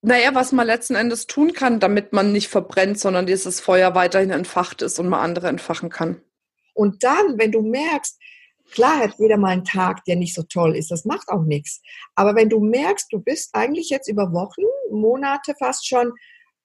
Naja, 0.01 0.33
was 0.33 0.51
man 0.51 0.65
letzten 0.65 0.95
Endes 0.95 1.27
tun 1.27 1.53
kann, 1.53 1.79
damit 1.79 2.11
man 2.11 2.31
nicht 2.31 2.47
verbrennt, 2.47 2.99
sondern 2.99 3.27
dieses 3.27 3.59
Feuer 3.59 3.93
weiterhin 3.93 4.31
entfacht 4.31 4.81
ist 4.81 4.99
und 4.99 5.09
man 5.09 5.19
andere 5.19 5.47
entfachen 5.47 5.89
kann. 5.89 6.21
Und 6.73 7.03
dann, 7.03 7.37
wenn 7.37 7.51
du 7.51 7.61
merkst, 7.61 8.17
Klar 8.71 8.99
hat 8.99 9.15
jeder 9.19 9.37
mal 9.37 9.49
einen 9.49 9.65
Tag, 9.65 10.05
der 10.05 10.15
nicht 10.15 10.33
so 10.33 10.43
toll 10.43 10.75
ist. 10.77 10.91
Das 10.91 11.03
macht 11.03 11.27
auch 11.27 11.43
nichts. 11.43 11.81
Aber 12.15 12.35
wenn 12.35 12.49
du 12.49 12.61
merkst, 12.61 13.11
du 13.11 13.19
bist 13.19 13.53
eigentlich 13.53 13.89
jetzt 13.89 14.07
über 14.07 14.31
Wochen, 14.31 14.61
Monate 14.89 15.53
fast 15.59 15.87
schon 15.87 16.13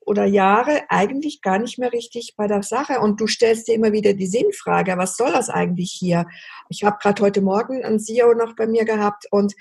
oder 0.01 0.25
Jahre 0.25 0.83
eigentlich 0.89 1.43
gar 1.43 1.59
nicht 1.59 1.79
mehr 1.79 1.93
richtig 1.93 2.35
bei 2.37 2.47
der 2.47 2.63
Sache 2.63 3.01
und 3.01 3.21
du 3.21 3.27
stellst 3.27 3.67
dir 3.67 3.75
immer 3.75 3.91
wieder 3.91 4.15
die 4.15 4.29
Sinnfrage, 4.29 4.97
was 4.97 5.17
soll 5.17 5.33
das 5.33 5.51
eigentlich 5.51 5.91
hier? 5.93 6.27
Ich 6.69 6.85
habe 6.85 6.99
gerade 7.03 7.21
heute 7.23 7.43
Morgen 7.43 7.85
einen 7.85 7.99
CEO 7.99 8.35
noch 8.35 8.55
bei 8.55 8.69
mir 8.69 8.85
gehabt 8.85 9.25
und 9.33 9.55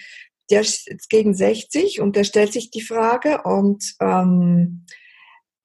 der 0.50 0.62
ist 0.62 1.10
gegen 1.10 1.34
60 1.34 2.02
und 2.02 2.16
der 2.16 2.24
stellt 2.24 2.54
sich 2.54 2.72
die 2.72 2.82
Frage 2.82 3.42
und 3.44 3.96
ähm, 4.00 4.86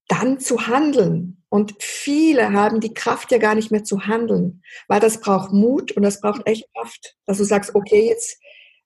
dann 0.08 0.40
zu 0.40 0.66
handeln. 0.66 1.42
Und 1.48 1.74
viele 1.80 2.52
haben 2.52 2.80
die 2.80 2.94
Kraft 2.94 3.32
ja 3.32 3.38
gar 3.38 3.54
nicht 3.54 3.70
mehr 3.70 3.84
zu 3.84 4.06
handeln, 4.06 4.62
weil 4.88 5.00
das 5.00 5.20
braucht 5.20 5.52
Mut 5.52 5.92
und 5.92 6.02
das 6.02 6.20
braucht 6.20 6.46
echt 6.46 6.66
Kraft, 6.74 7.16
dass 7.26 7.38
du 7.38 7.44
sagst, 7.44 7.74
okay, 7.74 8.08
jetzt 8.08 8.38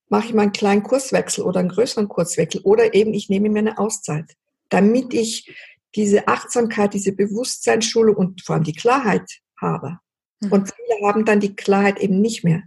mache 0.08 0.26
ich 0.26 0.34
mal 0.34 0.42
einen 0.42 0.52
kleinen 0.52 0.82
Kurswechsel 0.82 1.44
oder 1.44 1.60
einen 1.60 1.68
größeren 1.68 2.08
Kurswechsel 2.08 2.60
oder 2.62 2.94
eben 2.94 3.14
ich 3.14 3.28
nehme 3.28 3.50
mir 3.50 3.60
eine 3.60 3.78
Auszeit, 3.78 4.34
damit 4.68 5.12
ich 5.12 5.54
diese 5.94 6.26
Achtsamkeit, 6.28 6.94
diese 6.94 7.12
Bewusstseinsschulung 7.12 8.16
und 8.16 8.42
vor 8.42 8.54
allem 8.54 8.64
die 8.64 8.74
Klarheit 8.74 9.28
habe. 9.60 9.98
Mhm. 10.40 10.52
Und 10.52 10.72
viele 10.72 11.08
haben 11.08 11.24
dann 11.24 11.40
die 11.40 11.54
Klarheit 11.54 12.00
eben 12.00 12.20
nicht 12.20 12.44
mehr. 12.44 12.62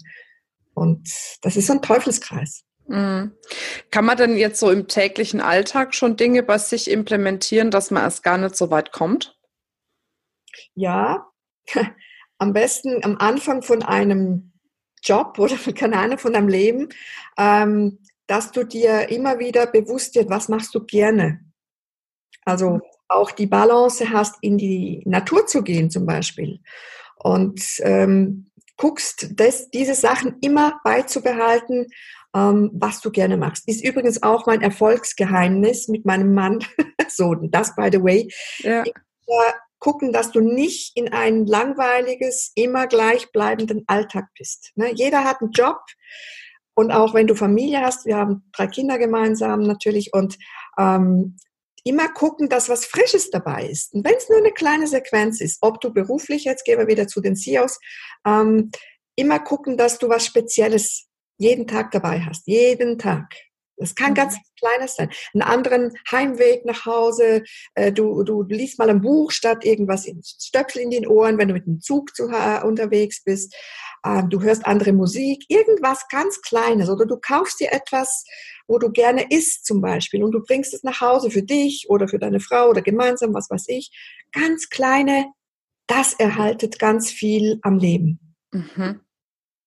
Und 0.74 1.10
das 1.42 1.58
ist 1.58 1.68
so 1.68 1.74
ein 1.74 1.82
Teufelskreis. 1.82 2.64
Mhm. 2.88 3.34
Kann 3.92 4.06
man 4.06 4.18
denn 4.18 4.38
jetzt 4.38 4.60
so 4.60 4.72
im 4.72 4.88
täglichen 4.88 5.42
Alltag 5.42 5.94
schon 5.94 6.16
Dinge 6.16 6.44
bei 6.44 6.58
sich 6.58 6.90
implementieren, 6.90 7.72
dass 7.72 7.92
man 7.92 8.04
erst 8.04 8.24
gar 8.24 8.38
nicht 8.38 8.56
so 8.56 8.72
weit 8.72 8.92
kommt? 8.92 9.38
ja, 10.76 11.28
am 12.38 12.54
besten 12.54 13.04
am 13.04 13.18
Anfang 13.18 13.62
von 13.62 13.84
einem 13.84 14.54
Job 15.04 15.38
oder 15.40 15.56
keine 15.76 15.98
Ahnung, 15.98 16.18
von 16.18 16.34
deinem 16.34 16.48
Leben, 16.48 16.90
ähm, 17.38 18.00
dass 18.28 18.52
du 18.52 18.64
dir 18.64 19.10
immer 19.10 19.40
wieder 19.40 19.68
bewusst 19.68 20.16
wird, 20.16 20.30
was 20.30 20.50
machst 20.50 20.76
du 20.76 20.84
gerne. 20.84 21.42
Also 22.44 22.82
auch 23.08 23.32
die 23.32 23.48
Balance 23.48 24.10
hast, 24.10 24.36
in 24.42 24.58
die 24.58 25.02
Natur 25.06 25.48
zu 25.48 25.64
gehen 25.64 25.90
zum 25.90 26.06
Beispiel. 26.06 26.60
Und 27.16 27.62
ähm, 27.80 28.52
guckst, 28.76 29.30
das, 29.32 29.70
diese 29.70 29.96
Sachen 29.96 30.38
immer 30.42 30.80
beizubehalten, 30.84 31.88
ähm, 32.36 32.72
was 32.74 33.02
du 33.02 33.12
gerne 33.12 33.38
machst. 33.38 33.68
Ist 33.68 33.84
übrigens 33.84 34.24
auch 34.24 34.46
mein 34.46 34.62
Erfolgsgeheimnis 34.62 35.88
mit 35.88 36.06
meinem 36.06 36.34
Mann. 36.34 36.60
so, 37.08 37.36
das 37.36 37.76
by 37.76 37.90
the 37.92 38.04
way. 38.04 38.32
Ja. 38.60 38.84
Ich, 38.84 38.94
äh, 39.28 39.54
gucken, 39.80 40.12
dass 40.12 40.32
du 40.32 40.42
nicht 40.42 40.98
in 40.98 41.12
ein 41.14 41.46
langweiliges, 41.46 42.52
immer 42.56 42.88
gleichbleibenden 42.88 43.84
Alltag 43.88 44.26
bist. 44.38 44.72
Ne? 44.76 44.92
Jeder 44.94 45.24
hat 45.24 45.42
einen 45.42 45.52
Job 45.52 45.80
und 46.76 46.92
auch 46.92 47.14
wenn 47.14 47.28
du 47.28 47.36
Familie 47.36 47.82
hast, 47.82 48.06
wir 48.06 48.18
haben 48.18 48.44
drei 48.54 48.68
Kinder 48.68 48.98
gemeinsam 48.98 49.62
natürlich 49.62 50.14
und 50.14 50.38
ähm, 50.78 51.38
immer 51.84 52.10
gucken, 52.10 52.50
dass 52.50 52.70
was 52.70 52.86
Frisches 52.86 53.32
dabei 53.32 53.66
ist. 53.66 53.94
Und 53.94 54.06
wenn 54.06 54.16
es 54.16 54.30
nur 54.30 54.40
eine 54.40 54.52
kleine 54.52 54.88
Sequenz 54.88 55.42
ist, 55.42 55.60
ob 55.62 55.80
du 55.82 55.94
beruflich, 55.94 56.44
jetzt 56.44 56.66
gehen 56.66 56.78
wir 56.78 56.88
wieder 56.88 57.08
zu 57.08 57.22
den 57.22 57.36
CEOs, 57.36 57.80
ähm, 58.26 58.72
immer 59.16 59.40
gucken, 59.40 59.78
dass 59.78 59.98
du 59.98 60.10
was 60.10 60.26
Spezielles 60.26 61.07
jeden 61.38 61.68
Tag 61.68 61.92
dabei 61.92 62.22
hast. 62.22 62.48
Jeden 62.48 62.98
Tag. 62.98 63.34
Das 63.78 63.94
kann 63.94 64.12
mhm. 64.12 64.16
ganz 64.16 64.38
kleines 64.60 64.96
sein. 64.96 65.12
Einen 65.34 65.44
anderen 65.44 65.94
Heimweg 66.12 66.66
nach 66.66 66.86
Hause. 66.86 67.44
Äh, 67.76 67.92
du, 67.92 68.24
du 68.24 68.44
liest 68.44 68.80
mal 68.80 68.90
ein 68.90 69.02
Buch 69.02 69.32
statt 69.32 69.64
irgendwas 69.64 70.06
in 70.06 70.22
Stöpsel 70.24 70.82
in 70.82 70.90
den 70.90 71.08
Ohren, 71.08 71.38
wenn 71.38 71.48
du 71.48 71.54
mit 71.54 71.68
dem 71.68 71.80
Zug 71.80 72.16
zu, 72.16 72.28
äh, 72.30 72.64
unterwegs 72.64 73.24
bist. 73.24 73.56
Ähm, 74.04 74.30
du 74.30 74.42
hörst 74.42 74.66
andere 74.66 74.94
Musik. 74.94 75.46
Irgendwas 75.48 76.08
ganz 76.10 76.42
Kleines. 76.42 76.90
Oder 76.90 77.06
du 77.06 77.18
kaufst 77.18 77.60
dir 77.60 77.72
etwas, 77.72 78.26
wo 78.68 78.80
du 78.80 78.92
gerne 78.92 79.28
isst 79.30 79.66
zum 79.66 79.80
Beispiel. 79.80 80.24
Und 80.24 80.32
du 80.32 80.42
bringst 80.42 80.74
es 80.74 80.84
nach 80.84 81.00
Hause 81.00 81.30
für 81.30 81.44
dich 81.44 81.86
oder 81.88 82.08
für 82.08 82.20
deine 82.20 82.40
Frau 82.40 82.70
oder 82.70 82.82
gemeinsam, 82.82 83.34
was 83.36 83.50
weiß 83.50 83.66
ich. 83.68 83.92
Ganz 84.32 84.70
kleine. 84.70 85.28
Das 85.86 86.14
erhaltet 86.16 86.80
ganz 86.80 87.12
viel 87.12 87.60
am 87.62 87.78
Leben. 87.78 88.36
Mhm. 88.52 89.02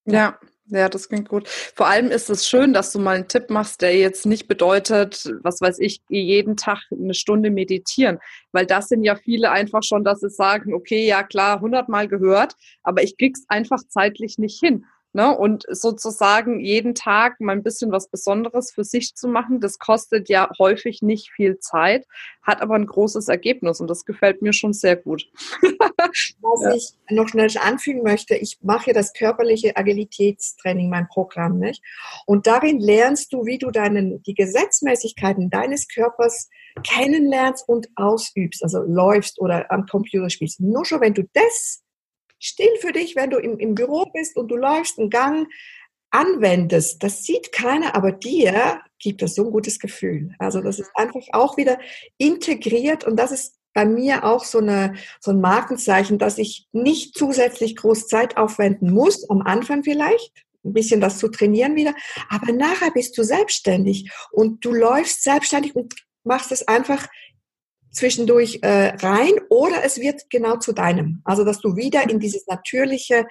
Ja. 0.05 0.39
Ja, 0.73 0.89
das 0.89 1.09
klingt 1.09 1.29
gut. 1.29 1.49
Vor 1.49 1.89
allem 1.89 2.11
ist 2.13 2.31
es 2.31 2.49
schön, 2.49 2.73
dass 2.73 2.93
du 2.93 3.01
mal 3.01 3.17
einen 3.17 3.27
Tipp 3.29 3.51
machst, 3.51 3.83
der 3.83 3.97
jetzt 3.97 4.25
nicht 4.25 4.47
bedeutet, 4.47 5.29
was 5.43 5.61
weiß 5.61 5.81
ich, 5.81 6.01
jeden 6.09 6.57
Tag 6.57 6.79
eine 6.93 7.15
Stunde 7.15 7.51
meditieren. 7.51 8.19
Weil 8.53 8.67
das 8.67 8.89
sind 8.89 9.03
ja 9.03 9.17
viele 9.17 9.51
einfach 9.51 9.83
schon, 9.83 10.05
dass 10.05 10.21
sie 10.21 10.31
sagen, 10.31 10.73
okay, 10.73 11.07
ja 11.07 11.25
klar, 11.25 11.61
hundertmal 11.61 12.07
gehört, 12.07 12.55
aber 12.85 13.03
ich 13.03 13.17
krieg's 13.17 13.45
einfach 13.49 13.81
zeitlich 13.89 14.39
nicht 14.39 14.61
hin. 14.61 14.85
Ne? 15.13 15.37
Und 15.37 15.65
sozusagen 15.69 16.61
jeden 16.61 16.95
Tag 16.95 17.41
mal 17.41 17.53
ein 17.53 17.65
bisschen 17.65 17.91
was 17.91 18.09
Besonderes 18.09 18.71
für 18.71 18.85
sich 18.85 19.17
zu 19.17 19.27
machen, 19.27 19.61
das 19.61 19.79
kostet 19.79 20.29
ja 20.29 20.49
häufig 20.59 21.03
nicht 21.03 21.33
viel 21.33 21.59
Zeit, 21.59 22.07
hat 22.43 22.63
aber 22.63 22.77
ein 22.77 22.87
großes 22.87 23.27
Ergebnis 23.29 23.81
und 23.81 23.89
das 23.89 24.05
gefällt 24.05 24.41
mir 24.41 24.53
schon 24.53 24.73
sehr 24.73 24.95
gut. 24.95 25.29
was 26.41 26.63
ja. 26.63 26.75
ich 26.75 26.93
noch 27.11 27.29
schnell 27.29 27.51
anfügen 27.61 28.03
möchte, 28.03 28.37
ich 28.37 28.59
mache 28.63 28.93
das 28.93 29.13
körperliche 29.13 29.77
Agilitätstraining, 29.77 30.89
mein 30.89 31.09
Programm, 31.09 31.59
nicht? 31.59 31.83
Und 32.27 32.47
darin 32.47 32.79
lernst 32.79 33.33
du, 33.33 33.45
wie 33.47 33.59
du 33.59 33.71
deinen, 33.73 34.23
die 34.23 34.35
Gesetzmäßigkeiten 34.35 35.51
deines 35.51 35.89
Körpers 35.89 36.49
kennenlernst 36.85 37.69
und 37.69 37.89
ausübst, 37.97 38.63
also 38.63 38.83
läufst 38.83 39.41
oder 39.41 39.71
am 39.73 39.87
Computer 39.87 40.31
spielst. 40.31 40.61
Nur 40.61 40.85
schon, 40.85 41.01
wenn 41.01 41.15
du 41.15 41.25
das 41.33 41.83
still 42.41 42.75
für 42.81 42.93
dich, 42.93 43.15
wenn 43.15 43.31
du 43.31 43.39
im, 43.39 43.59
im 43.59 43.75
Büro 43.75 44.07
bist 44.13 44.37
und 44.37 44.49
du 44.49 44.57
läufst 44.57 44.99
einen 44.99 45.11
Gang, 45.11 45.47
anwendest, 46.11 47.03
das 47.03 47.23
sieht 47.23 47.53
keiner, 47.53 47.95
aber 47.95 48.13
dir 48.13 48.81
gibt 48.99 49.23
das 49.23 49.35
so 49.35 49.45
ein 49.45 49.53
gutes 49.53 49.79
Gefühl. 49.79 50.35
Also 50.39 50.61
das 50.61 50.79
ist 50.79 50.91
einfach 50.95 51.23
auch 51.33 51.57
wieder 51.57 51.79
integriert 52.19 53.05
und 53.05 53.17
das 53.17 53.31
ist 53.31 53.55
bei 53.73 53.85
mir 53.85 54.25
auch 54.25 54.45
so, 54.45 54.59
eine, 54.59 54.95
so 55.21 55.31
ein 55.31 55.41
Markenzeichen, 55.41 56.19
dass 56.19 56.39
ich 56.39 56.67
nicht 56.73 57.17
zusätzlich 57.17 57.77
groß 57.77 58.09
Zeit 58.09 58.37
aufwenden 58.37 58.93
muss, 58.93 59.29
am 59.31 59.43
Anfang 59.43 59.85
vielleicht, 59.85 60.33
ein 60.65 60.73
bisschen 60.73 61.01
das 61.01 61.19
zu 61.19 61.29
trainieren 61.29 61.77
wieder, 61.77 61.95
aber 62.29 62.53
nachher 62.53 62.91
bist 62.91 63.17
du 63.17 63.23
selbstständig 63.23 64.11
und 64.33 64.65
du 64.65 64.73
läufst 64.73 65.23
selbstständig 65.23 65.75
und 65.77 65.95
machst 66.25 66.53
es 66.53 66.67
einfach 66.67 67.07
zwischendurch 67.93 68.61
äh, 68.63 68.95
rein 68.97 69.33
oder 69.49 69.85
es 69.85 69.99
wird 69.99 70.29
genau 70.31 70.57
zu 70.57 70.73
deinem. 70.73 71.23
Also 71.25 71.45
dass 71.45 71.61
du 71.61 71.77
wieder 71.77 72.09
in 72.09 72.21
dieses 72.21 72.47
natürliche 72.47 73.27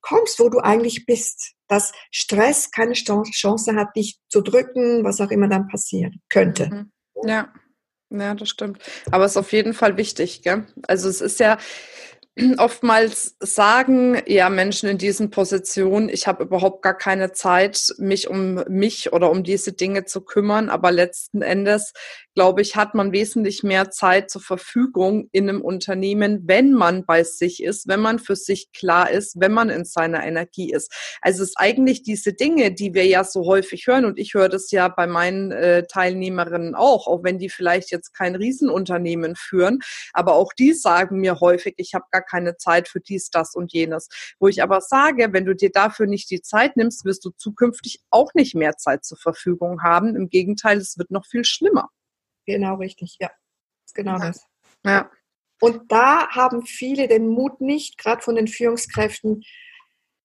kommst, 0.00 0.38
wo 0.38 0.48
du 0.48 0.58
eigentlich 0.60 1.06
bist. 1.06 1.54
Dass 1.66 1.92
Stress 2.10 2.70
keine 2.70 2.94
Chance 2.94 3.74
hat, 3.74 3.94
dich 3.94 4.18
zu 4.28 4.40
drücken, 4.40 5.04
was 5.04 5.20
auch 5.20 5.30
immer 5.30 5.48
dann 5.48 5.68
passieren 5.68 6.20
könnte. 6.28 6.66
Mhm. 6.66 6.92
Ja. 7.28 7.52
Ja, 8.10 8.34
das 8.34 8.48
stimmt. 8.48 8.78
Aber 9.10 9.26
es 9.26 9.32
ist 9.32 9.36
auf 9.36 9.52
jeden 9.52 9.74
Fall 9.74 9.98
wichtig, 9.98 10.40
gell? 10.42 10.66
Also 10.86 11.10
es 11.10 11.20
ist 11.20 11.40
ja, 11.40 11.58
oftmals 12.58 13.36
sagen 13.40 14.22
ja 14.26 14.48
Menschen 14.48 14.88
in 14.88 14.98
diesen 14.98 15.30
Positionen, 15.30 16.08
ich 16.08 16.26
habe 16.26 16.44
überhaupt 16.44 16.82
gar 16.82 16.96
keine 16.96 17.32
Zeit, 17.32 17.94
mich 17.98 18.28
um 18.28 18.62
mich 18.68 19.12
oder 19.12 19.30
um 19.30 19.42
diese 19.42 19.72
Dinge 19.72 20.04
zu 20.04 20.20
kümmern. 20.20 20.68
Aber 20.68 20.92
letzten 20.92 21.42
Endes, 21.42 21.92
glaube 22.34 22.62
ich, 22.62 22.76
hat 22.76 22.94
man 22.94 23.12
wesentlich 23.12 23.62
mehr 23.62 23.90
Zeit 23.90 24.30
zur 24.30 24.40
Verfügung 24.40 25.28
in 25.32 25.48
einem 25.48 25.60
Unternehmen, 25.60 26.42
wenn 26.46 26.72
man 26.72 27.04
bei 27.04 27.24
sich 27.24 27.62
ist, 27.62 27.88
wenn 27.88 28.00
man 28.00 28.18
für 28.18 28.36
sich 28.36 28.70
klar 28.72 29.10
ist, 29.10 29.40
wenn 29.40 29.52
man 29.52 29.70
in 29.70 29.84
seiner 29.84 30.24
Energie 30.24 30.72
ist. 30.72 30.92
Also 31.20 31.42
es 31.42 31.50
ist 31.50 31.56
eigentlich 31.58 32.02
diese 32.04 32.32
Dinge, 32.32 32.72
die 32.72 32.94
wir 32.94 33.06
ja 33.06 33.24
so 33.24 33.46
häufig 33.46 33.86
hören 33.86 34.04
und 34.04 34.18
ich 34.18 34.34
höre 34.34 34.48
das 34.48 34.70
ja 34.70 34.88
bei 34.88 35.06
meinen 35.06 35.50
äh, 35.50 35.84
Teilnehmerinnen 35.86 36.74
auch, 36.74 37.08
auch 37.08 37.24
wenn 37.24 37.38
die 37.38 37.48
vielleicht 37.48 37.90
jetzt 37.90 38.14
kein 38.14 38.36
Riesenunternehmen 38.36 39.34
führen, 39.34 39.80
aber 40.12 40.34
auch 40.34 40.52
die 40.52 40.74
sagen 40.74 41.18
mir 41.18 41.40
häufig, 41.40 41.74
ich 41.76 41.94
habe 41.94 42.04
gar 42.10 42.22
keine 42.28 42.56
Zeit 42.56 42.88
für 42.88 43.00
dies, 43.00 43.30
das 43.30 43.54
und 43.54 43.72
jenes. 43.72 44.08
Wo 44.38 44.48
ich 44.48 44.62
aber 44.62 44.80
sage, 44.80 45.32
wenn 45.32 45.44
du 45.44 45.54
dir 45.54 45.70
dafür 45.70 46.06
nicht 46.06 46.30
die 46.30 46.42
Zeit 46.42 46.76
nimmst, 46.76 47.04
wirst 47.04 47.24
du 47.24 47.30
zukünftig 47.30 48.00
auch 48.10 48.34
nicht 48.34 48.54
mehr 48.54 48.76
Zeit 48.76 49.04
zur 49.04 49.18
Verfügung 49.18 49.82
haben. 49.82 50.16
Im 50.16 50.28
Gegenteil, 50.28 50.78
es 50.78 50.98
wird 50.98 51.10
noch 51.10 51.26
viel 51.26 51.44
schlimmer. 51.44 51.88
Genau 52.46 52.76
richtig, 52.76 53.16
ja. 53.20 53.30
Genau 53.94 54.18
ja. 54.18 54.26
das. 54.26 54.44
Ja. 54.84 55.10
Und 55.60 55.90
da 55.90 56.28
haben 56.28 56.64
viele 56.64 57.08
den 57.08 57.28
Mut 57.28 57.60
nicht, 57.60 57.98
gerade 57.98 58.22
von 58.22 58.36
den 58.36 58.46
Führungskräften, 58.46 59.42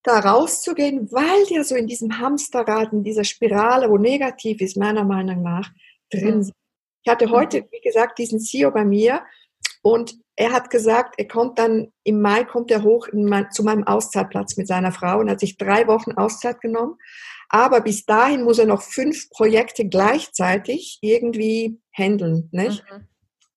da 0.04 0.20
rauszugehen, 0.20 1.12
weil 1.12 1.46
die 1.46 1.56
ja 1.56 1.64
so 1.64 1.76
in 1.76 1.88
diesem 1.88 2.20
Hamsterrad, 2.20 2.92
in 2.92 3.04
dieser 3.04 3.24
Spirale, 3.24 3.90
wo 3.90 3.98
negativ 3.98 4.62
ist, 4.62 4.78
meiner 4.78 5.06
Meinung 5.06 5.42
nach, 5.42 5.72
drin 6.12 6.38
mhm. 6.38 6.44
sind. 6.44 6.56
Ich 7.04 7.12
hatte 7.12 7.30
heute, 7.30 7.62
mhm. 7.62 7.68
wie 7.72 7.82
gesagt, 7.82 8.20
diesen 8.20 8.40
CEO 8.40 8.72
bei 8.72 8.86
mir 8.86 9.24
und 9.82 10.16
er 10.36 10.52
hat 10.52 10.70
gesagt, 10.70 11.16
er 11.18 11.28
kommt 11.28 11.60
dann 11.60 11.92
im 12.04 12.22
Mai 12.22 12.44
kommt 12.44 12.72
er 12.72 12.84
hoch 12.84 13.08
mein, 13.14 13.52
zu 13.52 13.64
meinem 13.64 13.86
Auszeitplatz 13.86 14.58
mit 14.58 14.68
seiner 14.68 14.92
Frau 14.92 15.20
und 15.20 15.30
hat 15.30 15.40
sich 15.40 15.58
drei 15.58 15.88
Wochen 15.88 16.14
Auszeit 16.14 16.60
genommen. 16.62 16.96
Aber 17.50 17.82
bis 17.82 18.06
dahin 18.06 18.44
muss 18.44 18.58
er 18.58 18.66
noch 18.66 18.82
fünf 18.82 19.30
Projekte 19.30 19.88
gleichzeitig 19.88 20.98
irgendwie 21.02 21.80
handeln. 21.96 22.50
Nicht? 22.52 22.84
Mhm. 22.92 23.08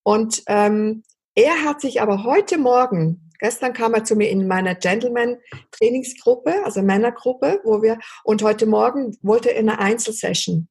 Und 0.03 0.43
ähm, 0.49 1.03
er 1.35 1.65
hat 1.65 1.81
sich 1.81 2.03
aber 2.03 2.25
heute 2.25 2.59
Morgen, 2.59 3.31
gestern 3.39 3.73
kam 3.73 3.95
er 3.95 4.05
zu 4.05 4.15
mir 4.15 4.29
in 4.29 4.47
meiner 4.47 4.75
Gentleman-Trainingsgruppe, 4.75 6.65
also 6.65 6.83
Männergruppe, 6.83 7.61
wo 7.65 7.83
wir, 7.83 7.99
und 8.23 8.43
heute 8.43 8.67
Morgen 8.67 9.17
wollte 9.23 9.51
er 9.51 9.61
eine 9.61 9.79
Einzelsession. 9.79 10.69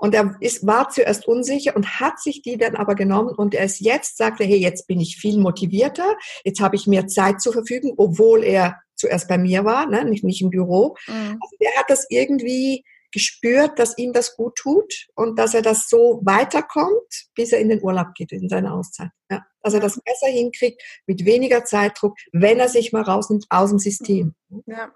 Und 0.00 0.14
er 0.14 0.34
ist, 0.40 0.66
war 0.66 0.88
zuerst 0.88 1.28
unsicher 1.28 1.76
und 1.76 2.00
hat 2.00 2.18
sich 2.20 2.40
die 2.40 2.56
dann 2.56 2.74
aber 2.74 2.94
genommen 2.94 3.34
und 3.34 3.54
er 3.54 3.66
ist 3.66 3.80
jetzt, 3.80 4.16
sagte, 4.16 4.44
hey, 4.44 4.56
jetzt 4.56 4.86
bin 4.86 4.98
ich 4.98 5.18
viel 5.18 5.38
motivierter, 5.38 6.16
jetzt 6.42 6.60
habe 6.60 6.74
ich 6.76 6.86
mehr 6.86 7.06
Zeit 7.06 7.42
zur 7.42 7.52
Verfügung, 7.52 7.94
obwohl 7.98 8.42
er 8.42 8.80
zuerst 8.96 9.28
bei 9.28 9.36
mir 9.36 9.64
war, 9.64 9.86
ne, 9.86 10.04
nicht, 10.06 10.24
nicht 10.24 10.40
im 10.40 10.48
Büro. 10.50 10.96
Mhm. 11.06 11.38
Also 11.40 11.56
der 11.60 11.70
hat 11.76 11.86
das 11.88 12.06
irgendwie 12.08 12.82
gespürt, 13.12 13.78
dass 13.78 13.98
ihm 13.98 14.12
das 14.12 14.36
gut 14.36 14.56
tut 14.56 15.08
und 15.14 15.38
dass 15.38 15.52
er 15.52 15.62
das 15.62 15.88
so 15.88 16.20
weiterkommt, 16.24 17.28
bis 17.34 17.52
er 17.52 17.60
in 17.60 17.68
den 17.68 17.82
Urlaub 17.82 18.14
geht, 18.14 18.32
in 18.32 18.48
seine 18.48 18.72
Auszeit. 18.72 19.10
Ja. 19.30 19.44
Dass 19.62 19.74
er 19.74 19.80
das 19.80 20.00
besser 20.00 20.28
hinkriegt, 20.28 20.82
mit 21.06 21.24
weniger 21.24 21.64
Zeitdruck, 21.64 22.16
wenn 22.32 22.58
er 22.58 22.68
sich 22.68 22.92
mal 22.92 23.02
rausnimmt 23.02 23.46
aus 23.50 23.70
dem 23.70 23.78
System. 23.78 24.34
Ja. 24.66 24.92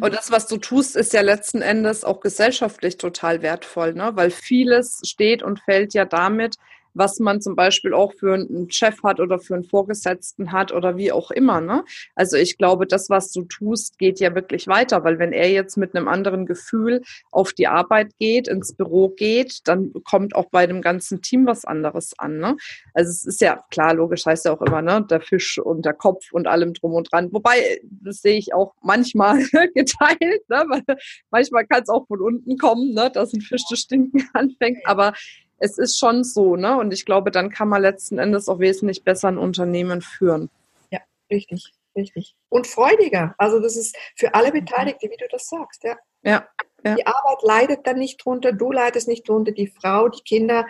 Und 0.00 0.14
das, 0.14 0.30
was 0.30 0.46
du 0.46 0.58
tust, 0.58 0.94
ist 0.94 1.12
ja 1.12 1.22
letzten 1.22 1.62
Endes 1.62 2.04
auch 2.04 2.20
gesellschaftlich 2.20 2.98
total 2.98 3.42
wertvoll, 3.42 3.94
ne? 3.94 4.12
weil 4.14 4.30
vieles 4.30 5.00
steht 5.04 5.42
und 5.42 5.60
fällt 5.60 5.94
ja 5.94 6.04
damit, 6.04 6.56
was 6.94 7.18
man 7.18 7.40
zum 7.40 7.56
Beispiel 7.56 7.92
auch 7.92 8.14
für 8.14 8.34
einen 8.34 8.70
Chef 8.70 9.02
hat 9.02 9.20
oder 9.20 9.38
für 9.38 9.54
einen 9.54 9.64
Vorgesetzten 9.64 10.52
hat 10.52 10.72
oder 10.72 10.96
wie 10.96 11.12
auch 11.12 11.30
immer. 11.30 11.60
Ne? 11.60 11.84
Also 12.14 12.36
ich 12.36 12.56
glaube, 12.56 12.86
das, 12.86 13.10
was 13.10 13.32
du 13.32 13.42
tust, 13.42 13.98
geht 13.98 14.20
ja 14.20 14.34
wirklich 14.34 14.66
weiter, 14.66 15.04
weil 15.04 15.18
wenn 15.18 15.32
er 15.32 15.50
jetzt 15.50 15.76
mit 15.76 15.94
einem 15.94 16.08
anderen 16.08 16.46
Gefühl 16.46 17.02
auf 17.30 17.52
die 17.52 17.66
Arbeit 17.66 18.12
geht, 18.18 18.48
ins 18.48 18.74
Büro 18.74 19.08
geht, 19.08 19.60
dann 19.64 19.92
kommt 20.04 20.34
auch 20.34 20.48
bei 20.50 20.66
dem 20.66 20.80
ganzen 20.80 21.20
Team 21.20 21.46
was 21.46 21.64
anderes 21.64 22.18
an. 22.18 22.38
Ne? 22.38 22.56
Also 22.94 23.10
es 23.10 23.26
ist 23.26 23.40
ja 23.40 23.64
klar, 23.70 23.94
logisch 23.94 24.24
heißt 24.24 24.44
ja 24.44 24.52
auch 24.52 24.62
immer, 24.62 24.82
ne, 24.82 25.04
der 25.08 25.20
Fisch 25.20 25.58
und 25.58 25.84
der 25.84 25.94
Kopf 25.94 26.32
und 26.32 26.46
allem 26.46 26.74
drum 26.74 26.94
und 26.94 27.12
dran. 27.12 27.32
Wobei, 27.32 27.80
das 27.82 28.22
sehe 28.22 28.38
ich 28.38 28.54
auch 28.54 28.74
manchmal 28.82 29.38
geteilt, 29.74 30.48
ne? 30.48 30.64
weil 30.68 30.96
manchmal 31.30 31.66
kann 31.66 31.82
es 31.82 31.88
auch 31.88 32.06
von 32.06 32.20
unten 32.20 32.56
kommen, 32.56 32.94
ne? 32.94 33.10
dass 33.12 33.32
ein 33.32 33.40
Fisch 33.40 33.64
zu 33.64 33.76
stinken 33.76 34.28
anfängt. 34.32 34.78
Aber 34.84 35.14
es 35.58 35.78
ist 35.78 35.98
schon 35.98 36.24
so, 36.24 36.56
ne? 36.56 36.76
Und 36.76 36.92
ich 36.92 37.04
glaube, 37.04 37.30
dann 37.30 37.50
kann 37.50 37.68
man 37.68 37.82
letzten 37.82 38.18
Endes 38.18 38.48
auch 38.48 38.58
wesentlich 38.58 39.04
besser 39.04 39.28
ein 39.28 39.38
Unternehmen 39.38 40.02
führen. 40.02 40.50
Ja, 40.90 41.00
richtig, 41.30 41.72
richtig. 41.96 42.36
Und 42.48 42.66
freudiger. 42.66 43.34
Also 43.38 43.60
das 43.60 43.76
ist 43.76 43.96
für 44.16 44.34
alle 44.34 44.52
Beteiligten, 44.52 45.10
wie 45.10 45.16
du 45.16 45.26
das 45.30 45.48
sagst, 45.48 45.84
ja. 45.84 45.96
Ja. 46.22 46.46
ja. 46.84 46.94
Die 46.94 47.06
Arbeit 47.06 47.42
leidet 47.42 47.86
dann 47.86 47.98
nicht 47.98 48.24
drunter, 48.24 48.52
du 48.52 48.72
leidest 48.72 49.08
nicht 49.08 49.28
drunter, 49.28 49.52
die 49.52 49.68
Frau, 49.68 50.08
die 50.08 50.22
Kinder. 50.22 50.66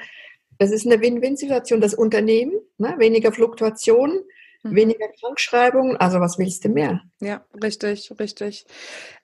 Das 0.58 0.70
ist 0.70 0.86
eine 0.86 1.00
Win-Win-Situation. 1.00 1.80
Das 1.80 1.94
Unternehmen, 1.94 2.60
ne? 2.78 2.94
weniger 2.98 3.32
Fluktuationen, 3.32 4.18
Mhm. 4.18 4.24
Weniger 4.66 5.08
Krankschreibungen, 5.20 5.98
also 5.98 6.20
was 6.20 6.38
willst 6.38 6.64
du 6.64 6.70
mehr? 6.70 7.02
Ja, 7.20 7.44
richtig, 7.62 8.10
richtig. 8.18 8.64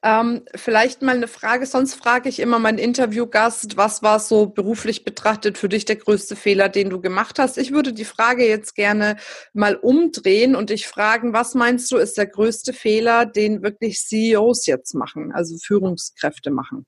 Ähm, 0.03 0.42
vielleicht 0.55 1.00
mal 1.00 1.16
eine 1.16 1.29
Frage, 1.29 1.64
sonst 1.64 1.94
frage 1.94 2.29
ich 2.29 2.40
immer 2.40 2.59
meinen 2.59 2.76
Interviewgast, 2.76 3.79
was 3.79 4.03
war 4.03 4.20
so 4.20 4.46
beruflich 4.46 5.03
betrachtet 5.03 5.57
für 5.57 5.70
dich 5.70 5.87
der 5.87 5.96
größte 5.96 6.37
Fehler, 6.37 6.68
den 6.68 6.90
du 6.90 7.00
gemacht 7.00 7.38
hast? 7.38 7.57
Ich 7.57 7.72
würde 7.72 7.94
die 7.94 8.05
Frage 8.05 8.46
jetzt 8.46 8.74
gerne 8.74 9.16
mal 9.55 9.76
umdrehen 9.76 10.55
und 10.55 10.68
dich 10.68 10.87
fragen, 10.87 11.33
was 11.33 11.55
meinst 11.55 11.90
du 11.90 11.96
ist 11.96 12.18
der 12.18 12.26
größte 12.26 12.74
Fehler, 12.74 13.24
den 13.24 13.62
wirklich 13.62 13.98
CEOs 14.00 14.66
jetzt 14.66 14.94
machen, 14.94 15.33
also 15.33 15.57
Führungskräfte 15.57 16.50
machen? 16.50 16.85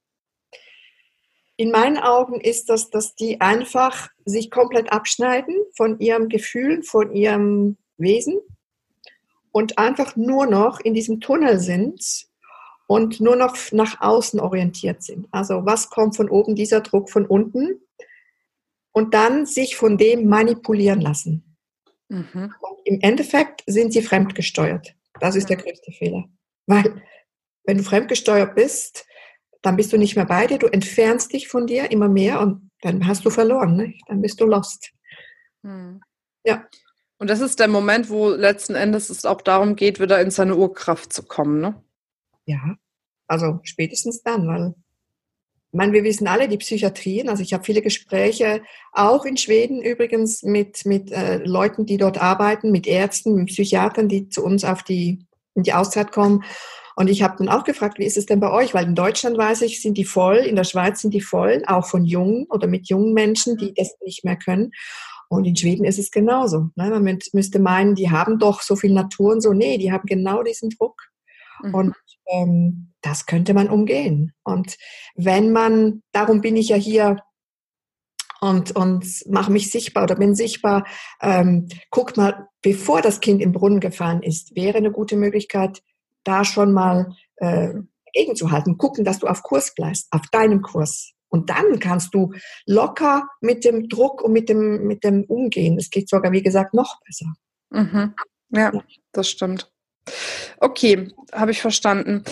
In 1.57 1.71
meinen 1.71 1.97
Augen 1.97 2.39
ist 2.39 2.69
das, 2.69 2.91
dass 2.91 3.15
die 3.15 3.41
einfach 3.41 4.09
sich 4.27 4.51
komplett 4.51 4.93
abschneiden 4.93 5.55
von 5.75 5.99
ihrem 6.01 6.29
Gefühl, 6.29 6.83
von 6.83 7.13
ihrem 7.13 7.79
Wesen 8.03 8.41
und 9.53 9.79
einfach 9.79 10.17
nur 10.17 10.47
noch 10.47 10.81
in 10.81 10.95
diesem 10.95 11.21
Tunnel 11.21 11.59
sind 11.59 12.27
und 12.87 13.21
nur 13.21 13.37
noch 13.37 13.57
nach 13.73 14.01
außen 14.01 14.41
orientiert 14.41 15.03
sind. 15.03 15.29
Also 15.31 15.65
was 15.65 15.89
kommt 15.89 16.17
von 16.17 16.29
oben, 16.29 16.55
dieser 16.55 16.81
Druck 16.81 17.11
von 17.11 17.27
unten 17.27 17.81
und 18.93 19.15
dann 19.15 19.47
sich 19.47 19.77
von 19.77 19.97
dem 19.97 20.29
manipulieren 20.29 21.01
lassen. 21.01 21.57
Mhm. 22.09 22.53
Im 22.85 23.01
Endeffekt 23.01 23.63
sind 23.67 23.93
sie 23.93 24.03
fremdgesteuert. 24.03 24.95
Das 25.21 25.37
ist 25.37 25.49
der 25.49 25.57
größte 25.57 25.93
Fehler. 25.93 26.25
Weil 26.67 27.03
wenn 27.65 27.79
du 27.79 27.83
fremdgesteuert 27.83 28.55
bist, 28.55 29.07
dann 29.63 29.77
bist 29.77 29.93
du 29.93 29.97
nicht 29.97 30.17
mehr 30.17 30.27
bei 30.27 30.47
dir, 30.47 30.59
du 30.59 30.67
entfernst 30.67 31.33
dich 31.33 31.49
von 31.49 31.67
dir 31.67 31.91
immer 31.91 32.09
mehr 32.09 32.41
und 32.41 32.71
dann 32.81 33.07
hast 33.07 33.25
du 33.25 33.31
verloren, 33.31 33.77
ne? 33.77 33.95
dann 34.09 34.21
bist 34.21 34.41
du 34.41 34.47
lost. 34.47 34.93
Mhm. 35.63 36.01
Ja. 36.45 36.67
Und 37.23 37.31
das 37.31 37.39
ist 37.39 37.61
der 37.61 37.69
Moment, 37.69 38.11
wo 38.11 38.31
letzten 38.31 38.75
Endes 38.75 39.09
es 39.09 39.25
auch 39.25 39.43
darum 39.43 39.77
geht, 39.77 40.01
wieder 40.01 40.21
in 40.21 40.33
seine 40.33 40.57
Urkraft 40.57 41.13
zu 41.13 41.23
kommen, 41.23 41.61
ne? 41.61 41.81
Ja, 42.47 42.75
also 43.29 43.61
spätestens 43.63 44.25
dann, 44.25 44.49
weil 44.49 44.75
ich 45.71 45.79
meine, 45.79 45.93
wir 45.93 46.03
wissen 46.03 46.27
alle 46.27 46.49
die 46.49 46.57
Psychiatrien. 46.57 47.29
Also 47.29 47.45
ich 47.45 47.53
habe 47.53 47.63
viele 47.63 47.81
Gespräche, 47.81 48.63
auch 48.91 49.25
in 49.25 49.37
Schweden 49.37 49.81
übrigens, 49.81 50.43
mit, 50.43 50.85
mit 50.85 51.13
äh, 51.13 51.37
Leuten, 51.45 51.87
die 51.87 51.97
dort 51.97 52.21
arbeiten, 52.21 52.73
mit 52.73 52.89
Ärzten, 52.89 53.37
mit 53.37 53.47
Psychiatern, 53.47 54.09
die 54.09 54.29
zu 54.29 54.45
uns 54.45 54.65
auf 54.65 54.83
die, 54.83 55.25
in 55.55 55.63
die 55.63 55.75
Auszeit 55.75 56.11
kommen. 56.11 56.43
Und 56.97 57.09
ich 57.09 57.23
habe 57.23 57.37
dann 57.39 57.49
auch 57.49 57.63
gefragt, 57.63 58.01
wie 58.01 58.05
ist 58.05 58.17
es 58.17 58.27
denn 58.27 58.41
bei 58.41 58.51
euch? 58.51 58.75
Weil 58.75 58.87
in 58.87 58.97
Deutschland 58.97 59.39
weiß 59.39 59.63
ich, 59.63 59.81
sind 59.81 59.97
die 59.97 60.05
voll, 60.05 60.39
in 60.39 60.57
der 60.57 60.65
Schweiz 60.65 61.01
sind 61.01 61.15
die 61.15 61.21
voll, 61.21 61.63
auch 61.69 61.87
von 61.87 62.05
jungen 62.05 62.47
oder 62.51 62.67
mit 62.67 62.89
jungen 62.89 63.15
Menschen, 63.15 63.57
die 63.59 63.75
das 63.75 63.95
nicht 64.05 64.25
mehr 64.25 64.37
können. 64.37 64.73
Und 65.33 65.47
in 65.47 65.57
Schweden 65.57 65.87
ist 65.87 65.99
es 65.99 66.11
genauso. 66.11 66.69
Ne? 66.75 66.91
Man 66.91 67.19
müsste 67.33 67.59
meinen, 67.59 67.95
die 67.95 68.11
haben 68.11 68.39
doch 68.39 68.61
so 68.61 68.77
viel 68.77 68.93
Natur 68.93 69.33
und 69.33 69.41
so. 69.41 69.55
Nee, 69.55 69.79
die 69.79 69.91
haben 69.91 70.05
genau 70.05 70.43
diesen 70.43 70.69
Druck. 70.69 71.01
Mhm. 71.63 71.75
Und 71.75 71.95
ähm, 72.27 72.93
das 73.01 73.25
könnte 73.25 73.55
man 73.55 73.71
umgehen. 73.71 74.35
Und 74.45 74.77
wenn 75.15 75.51
man, 75.51 76.03
darum 76.13 76.43
bin 76.43 76.55
ich 76.57 76.69
ja 76.69 76.77
hier 76.77 77.17
und, 78.43 78.77
und 78.77 79.07
mache 79.27 79.51
mich 79.51 79.71
sichtbar 79.71 80.03
oder 80.03 80.17
bin 80.17 80.35
sichtbar, 80.35 80.87
ähm, 81.23 81.67
guck 81.89 82.15
mal, 82.19 82.49
bevor 82.61 83.01
das 83.01 83.21
Kind 83.21 83.41
im 83.41 83.53
Brunnen 83.53 83.81
gefallen 83.81 84.23
ist, 84.23 84.55
wäre 84.55 84.77
eine 84.77 84.93
gute 84.93 85.17
Möglichkeit, 85.17 85.83
da 86.25 86.45
schon 86.45 86.75
mal 86.75 87.17
äh, 87.37 87.73
gegenzuhalten. 88.13 88.77
Gucken, 88.77 89.03
dass 89.03 89.19
du 89.19 89.29
auf 89.29 89.43
Kurs 89.43 89.75
bleibst, 89.75 90.09
auf 90.11 90.27
deinem 90.31 90.61
Kurs. 90.61 91.12
Und 91.33 91.49
dann 91.49 91.79
kannst 91.81 92.15
du 92.15 92.33
locker 92.67 93.27
mit 93.41 93.65
dem 93.65 93.89
Druck 93.89 94.21
und 94.21 94.33
mit 94.33 94.51
dem, 94.51 94.87
mit 94.87 95.03
dem 95.03 95.25
umgehen. 95.25 95.79
Es 95.79 95.89
geht 95.89 96.11
sogar, 96.11 96.31
wie 96.31 96.43
gesagt, 96.43 96.75
noch 96.75 97.01
besser. 97.07 97.33
Mhm. 97.71 98.15
Ja, 98.51 98.71
ja, 98.73 98.83
das 99.13 99.31
stimmt. 99.31 99.73
Okay, 100.59 101.09
habe 101.33 101.53
ich 101.53 101.63
verstanden. 101.63 102.23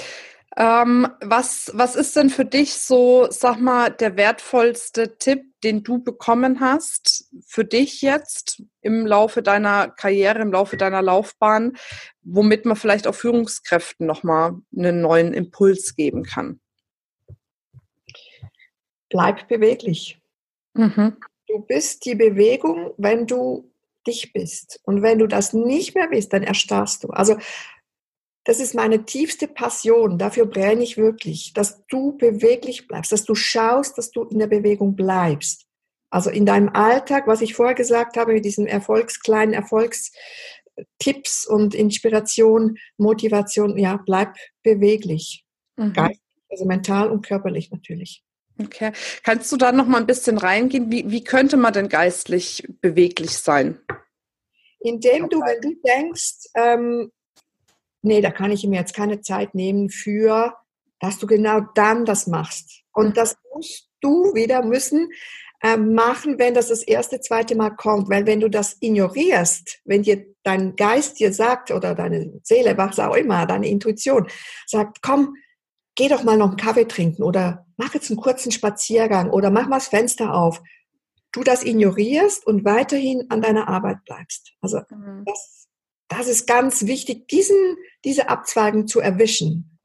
Ähm, 0.55 1.09
was, 1.23 1.71
was 1.73 1.97
ist 1.97 2.15
denn 2.15 2.29
für 2.29 2.45
dich 2.45 2.75
so, 2.75 3.29
sag 3.31 3.59
mal, 3.59 3.89
der 3.91 4.19
wertvollste 4.19 5.17
Tipp, 5.17 5.45
den 5.65 5.83
du 5.83 6.03
bekommen 6.03 6.61
hast, 6.61 7.31
für 7.47 7.65
dich 7.65 8.03
jetzt 8.03 8.63
im 8.83 9.07
Laufe 9.07 9.43
deiner 9.43 9.89
Karriere, 9.89 10.41
im 10.41 10.53
Laufe 10.53 10.77
deiner 10.77 11.01
Laufbahn, 11.01 11.79
womit 12.23 12.67
man 12.67 12.77
vielleicht 12.77 13.07
auch 13.07 13.15
Führungskräften 13.15 14.07
nochmal 14.07 14.57
einen 14.77 15.01
neuen 15.01 15.33
Impuls 15.33 15.95
geben 15.95 16.25
kann? 16.25 16.61
Bleib 19.11 19.49
beweglich. 19.49 20.21
Mhm. 20.75 21.17
Du 21.47 21.59
bist 21.59 22.05
die 22.07 22.15
Bewegung, 22.15 22.93
wenn 22.97 23.27
du 23.27 23.71
dich 24.07 24.33
bist. 24.33 24.81
Und 24.85 25.03
wenn 25.03 25.19
du 25.19 25.27
das 25.27 25.53
nicht 25.53 25.95
mehr 25.95 26.09
bist, 26.09 26.33
dann 26.33 26.43
erstarrst 26.43 27.05
du. 27.05 27.09
Also 27.09 27.37
das 28.45 28.61
ist 28.61 28.75
meine 28.75 29.05
tiefste 29.05 29.47
Passion. 29.49 30.17
Dafür 30.19 30.47
brenne 30.47 30.83
ich 30.83 30.97
wirklich, 30.97 31.53
dass 31.53 31.85
du 31.87 32.17
beweglich 32.17 32.89
bleibst, 32.89 33.13
dass 33.13 33.25
du 33.25 33.35
schaust, 33.35 33.99
dass 33.99 34.11
du 34.11 34.25
in 34.25 34.39
der 34.39 34.47
Bewegung 34.47 34.97
bleibst. 34.97 35.67
Also 36.11 36.31
in 36.31 36.47
deinem 36.47 36.71
Alltag, 36.71 37.27
was 37.27 37.41
ich 37.41 37.55
vorher 37.55 37.75
gesagt 37.75 38.17
habe, 38.17 38.33
mit 38.33 38.45
diesen 38.45 38.67
Erfolgs, 38.67 39.21
kleinen 39.21 39.53
Erfolgstipps 39.53 41.47
und 41.47 41.75
Inspiration, 41.75 42.79
Motivation, 42.97 43.79
ja, 43.79 44.01
bleib 44.05 44.35
beweglich. 44.63 45.45
Mhm. 45.77 45.93
Geistig, 45.93 46.21
also 46.51 46.65
mental 46.65 47.11
und 47.11 47.25
körperlich 47.25 47.71
natürlich. 47.71 48.25
Okay. 48.65 48.93
Kannst 49.23 49.51
du 49.53 49.57
da 49.57 49.73
noch 49.73 49.87
mal 49.87 49.99
ein 49.99 50.07
bisschen 50.07 50.39
reingehen? 50.39 50.91
Wie, 50.91 51.11
wie 51.11 51.25
könnte 51.25 51.57
man 51.57 51.73
denn 51.73 51.89
geistlich 51.89 52.67
beweglich 52.81 53.39
sein? 53.39 53.81
Indem 54.81 55.29
du, 55.29 55.41
wenn 55.41 55.61
du 55.61 55.75
denkst, 55.87 56.51
ähm, 56.55 57.11
nee, 58.03 58.21
da 58.21 58.31
kann 58.31 58.51
ich 58.51 58.67
mir 58.67 58.81
jetzt 58.81 58.95
keine 58.95 59.21
Zeit 59.21 59.55
nehmen 59.55 59.91
für, 59.91 60.55
dass 61.01 61.19
du 61.19 61.27
genau 61.27 61.61
dann 61.75 62.05
das 62.05 62.27
machst. 62.27 62.83
Und 62.93 63.11
mhm. 63.11 63.15
das 63.15 63.37
musst 63.55 63.89
du 64.01 64.35
wieder 64.35 64.63
müssen 64.65 65.11
äh, 65.63 65.77
machen, 65.77 66.39
wenn 66.39 66.55
das 66.55 66.69
das 66.69 66.83
erste, 66.83 67.21
zweite 67.21 67.55
Mal 67.55 67.71
kommt. 67.71 68.09
Weil 68.09 68.27
wenn 68.27 68.41
du 68.41 68.49
das 68.49 68.77
ignorierst, 68.81 69.81
wenn 69.85 70.03
dir 70.03 70.27
dein 70.43 70.77
Geist 70.77 71.21
dir 71.21 71.33
sagt 71.33 71.71
oder 71.71 71.95
deine 71.95 72.41
Seele, 72.43 72.77
was 72.79 72.99
auch 72.99 73.15
immer, 73.15 73.47
deine 73.47 73.69
Intuition 73.69 74.27
sagt, 74.67 75.03
komm, 75.03 75.37
geh 76.01 76.09
doch 76.09 76.23
mal 76.23 76.39
noch 76.39 76.49
einen 76.49 76.57
Kaffee 76.57 76.89
trinken 76.89 77.23
oder 77.23 77.67
mach 77.77 77.93
jetzt 77.93 78.11
einen 78.11 78.19
kurzen 78.19 78.51
Spaziergang 78.51 79.29
oder 79.29 79.51
mach 79.51 79.69
mal 79.69 79.77
das 79.77 79.89
Fenster 79.89 80.33
auf. 80.33 80.63
Du 81.31 81.43
das 81.43 81.63
ignorierst 81.63 82.47
und 82.47 82.65
weiterhin 82.65 83.27
an 83.29 83.43
deiner 83.43 83.69
Arbeit 83.69 84.03
bleibst. 84.07 84.55
Also 84.63 84.81
mhm. 84.89 85.25
das, 85.27 85.69
das 86.09 86.27
ist 86.27 86.47
ganz 86.47 86.87
wichtig, 86.87 87.29
diesen, 87.29 87.77
diese 88.03 88.31
Abzweigung 88.31 88.87
zu 88.87 89.01
erwischen. 89.01 89.79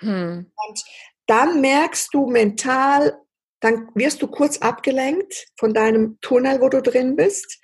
Mhm. 0.00 0.50
Und 0.66 0.84
dann 1.26 1.60
merkst 1.60 2.14
du 2.14 2.30
mental, 2.30 3.18
dann 3.60 3.90
wirst 3.94 4.22
du 4.22 4.28
kurz 4.28 4.56
abgelenkt 4.62 5.48
von 5.58 5.74
deinem 5.74 6.18
Tunnel, 6.22 6.62
wo 6.62 6.70
du 6.70 6.80
drin 6.80 7.16
bist. 7.16 7.60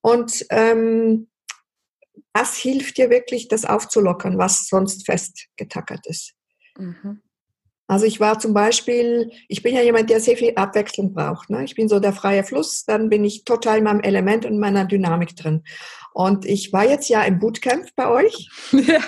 Und 0.00 0.44
ähm, 0.50 1.28
das 2.32 2.56
hilft 2.56 2.98
dir 2.98 3.08
wirklich, 3.08 3.46
das 3.46 3.64
aufzulockern, 3.64 4.36
was 4.36 4.66
sonst 4.66 5.06
festgetackert 5.06 6.08
ist. 6.08 6.34
Mhm. 6.76 7.22
Also 7.88 8.04
ich 8.04 8.18
war 8.18 8.38
zum 8.38 8.52
Beispiel, 8.52 9.30
ich 9.48 9.62
bin 9.62 9.74
ja 9.74 9.82
jemand, 9.82 10.10
der 10.10 10.20
sehr 10.20 10.36
viel 10.36 10.52
Abwechslung 10.56 11.12
braucht. 11.12 11.50
Ne? 11.50 11.64
Ich 11.64 11.76
bin 11.76 11.88
so 11.88 12.00
der 12.00 12.12
freie 12.12 12.42
Fluss, 12.42 12.84
dann 12.84 13.08
bin 13.08 13.24
ich 13.24 13.44
total 13.44 13.78
in 13.78 13.84
meinem 13.84 14.00
Element 14.00 14.44
und 14.44 14.58
meiner 14.58 14.84
Dynamik 14.84 15.36
drin. 15.36 15.62
Und 16.12 16.44
ich 16.44 16.72
war 16.72 16.84
jetzt 16.84 17.08
ja 17.08 17.22
im 17.22 17.38
Bootcamp 17.38 17.94
bei 17.94 18.08
euch. 18.08 18.48
Ja. 18.72 19.00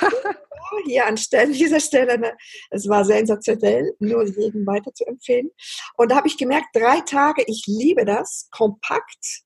Hier 0.85 1.07
an 1.07 1.17
Stellen, 1.17 1.53
dieser 1.55 1.81
Stelle, 1.81 2.19
ne? 2.19 2.37
es 2.71 2.87
war 2.89 3.03
sensationell, 3.03 3.95
nur 4.01 4.25
jedem 4.27 4.67
weiter 4.67 4.93
zu 4.93 5.07
empfehlen. 5.07 5.51
Und 5.97 6.11
da 6.11 6.17
habe 6.17 6.29
ich 6.29 6.37
gemerkt, 6.37 6.67
drei 6.75 7.01
Tage, 7.01 7.43
ich 7.47 7.65
liebe 7.67 8.05
das, 8.05 8.49
kompakt. 8.51 9.45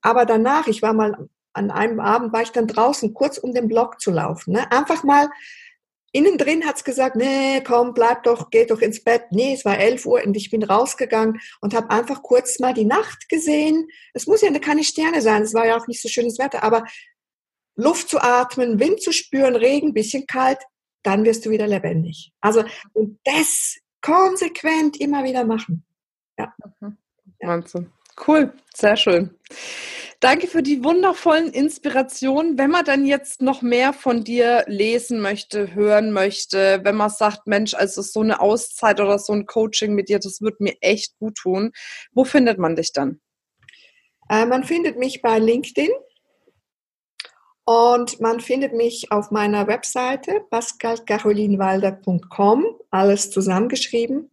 Aber 0.00 0.24
danach, 0.24 0.66
ich 0.66 0.80
war 0.80 0.94
mal 0.94 1.28
an 1.52 1.70
einem 1.70 2.00
Abend, 2.00 2.32
war 2.32 2.40
ich 2.42 2.52
dann 2.52 2.66
draußen, 2.66 3.12
kurz 3.12 3.36
um 3.36 3.52
den 3.52 3.68
Block 3.68 4.00
zu 4.00 4.10
laufen. 4.10 4.52
Ne? 4.52 4.72
Einfach 4.72 5.04
mal 5.04 5.28
Innen 6.12 6.38
drin 6.38 6.66
hat's 6.66 6.82
gesagt, 6.82 7.14
nee, 7.14 7.60
komm, 7.60 7.94
bleib 7.94 8.24
doch, 8.24 8.50
geh 8.50 8.66
doch 8.66 8.80
ins 8.80 9.04
Bett. 9.04 9.24
Nee, 9.30 9.54
es 9.54 9.64
war 9.64 9.78
11 9.78 10.06
Uhr 10.06 10.22
und 10.24 10.36
ich 10.36 10.50
bin 10.50 10.62
rausgegangen 10.64 11.40
und 11.60 11.72
habe 11.72 11.90
einfach 11.90 12.22
kurz 12.22 12.58
mal 12.58 12.74
die 12.74 12.84
Nacht 12.84 13.28
gesehen. 13.28 13.86
Es 14.12 14.26
muss 14.26 14.40
ja 14.40 14.50
keine 14.58 14.82
Sterne 14.82 15.22
sein, 15.22 15.42
es 15.42 15.54
war 15.54 15.66
ja 15.66 15.76
auch 15.76 15.86
nicht 15.86 16.02
so 16.02 16.08
schönes 16.08 16.38
Wetter, 16.38 16.64
aber 16.64 16.84
Luft 17.76 18.08
zu 18.08 18.20
atmen, 18.20 18.80
Wind 18.80 19.00
zu 19.00 19.12
spüren, 19.12 19.54
Regen, 19.54 19.94
bisschen 19.94 20.26
kalt, 20.26 20.58
dann 21.02 21.24
wirst 21.24 21.46
du 21.46 21.50
wieder 21.50 21.66
lebendig. 21.66 22.32
Also, 22.40 22.64
und 22.92 23.20
das 23.24 23.78
konsequent 24.02 25.00
immer 25.00 25.24
wieder 25.24 25.44
machen. 25.44 25.84
Ja. 26.38 26.52
Mhm. 26.80 26.96
Wahnsinn. 27.40 27.92
Cool, 28.26 28.52
sehr 28.74 28.96
schön. 28.96 29.30
Danke 30.20 30.46
für 30.48 30.62
die 30.62 30.84
wundervollen 30.84 31.50
Inspirationen. 31.50 32.58
Wenn 32.58 32.70
man 32.70 32.84
dann 32.84 33.06
jetzt 33.06 33.40
noch 33.40 33.62
mehr 33.62 33.94
von 33.94 34.22
dir 34.22 34.64
lesen 34.66 35.22
möchte, 35.22 35.74
hören 35.74 36.12
möchte, 36.12 36.80
wenn 36.84 36.96
man 36.96 37.08
sagt, 37.08 37.46
Mensch, 37.46 37.72
also 37.72 38.02
so 38.02 38.20
eine 38.20 38.40
Auszeit 38.40 39.00
oder 39.00 39.18
so 39.18 39.32
ein 39.32 39.46
Coaching 39.46 39.94
mit 39.94 40.10
dir, 40.10 40.18
das 40.18 40.42
wird 40.42 40.60
mir 40.60 40.76
echt 40.82 41.16
gut 41.18 41.36
tun, 41.36 41.72
wo 42.12 42.24
findet 42.24 42.58
man 42.58 42.76
dich 42.76 42.92
dann? 42.92 43.18
Äh, 44.28 44.44
man 44.44 44.64
findet 44.64 44.98
mich 44.98 45.22
bei 45.22 45.38
LinkedIn 45.38 45.88
und 47.64 48.20
man 48.20 48.40
findet 48.40 48.74
mich 48.74 49.10
auf 49.10 49.30
meiner 49.30 49.68
Webseite 49.68 50.42
pascalcarolinwalder.com, 50.50 52.66
alles 52.90 53.30
zusammengeschrieben. 53.30 54.30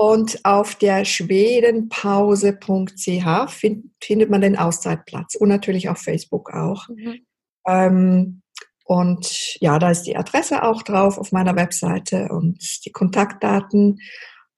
Und 0.00 0.44
auf 0.46 0.76
der 0.76 1.04
schwedenpause.ch 1.04 3.50
find, 3.50 3.84
findet 4.02 4.30
man 4.30 4.40
den 4.40 4.56
Auszeitplatz 4.56 5.34
und 5.34 5.50
natürlich 5.50 5.90
auf 5.90 5.98
Facebook 5.98 6.54
auch. 6.54 6.88
Mhm. 6.88 7.26
Ähm, 7.68 8.40
und 8.86 9.58
ja, 9.60 9.78
da 9.78 9.90
ist 9.90 10.04
die 10.04 10.16
Adresse 10.16 10.62
auch 10.62 10.82
drauf 10.84 11.18
auf 11.18 11.32
meiner 11.32 11.54
Webseite 11.54 12.30
und 12.30 12.86
die 12.86 12.92
Kontaktdaten 12.92 13.98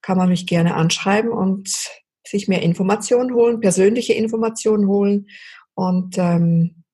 kann 0.01 0.17
man 0.17 0.29
mich 0.29 0.47
gerne 0.47 0.75
anschreiben 0.75 1.31
und 1.31 1.89
sich 2.25 2.47
mehr 2.47 2.61
Informationen 2.61 3.33
holen, 3.33 3.59
persönliche 3.59 4.13
Informationen 4.13 4.87
holen. 4.87 5.27
Und 5.73 6.17
ähm, 6.19 6.85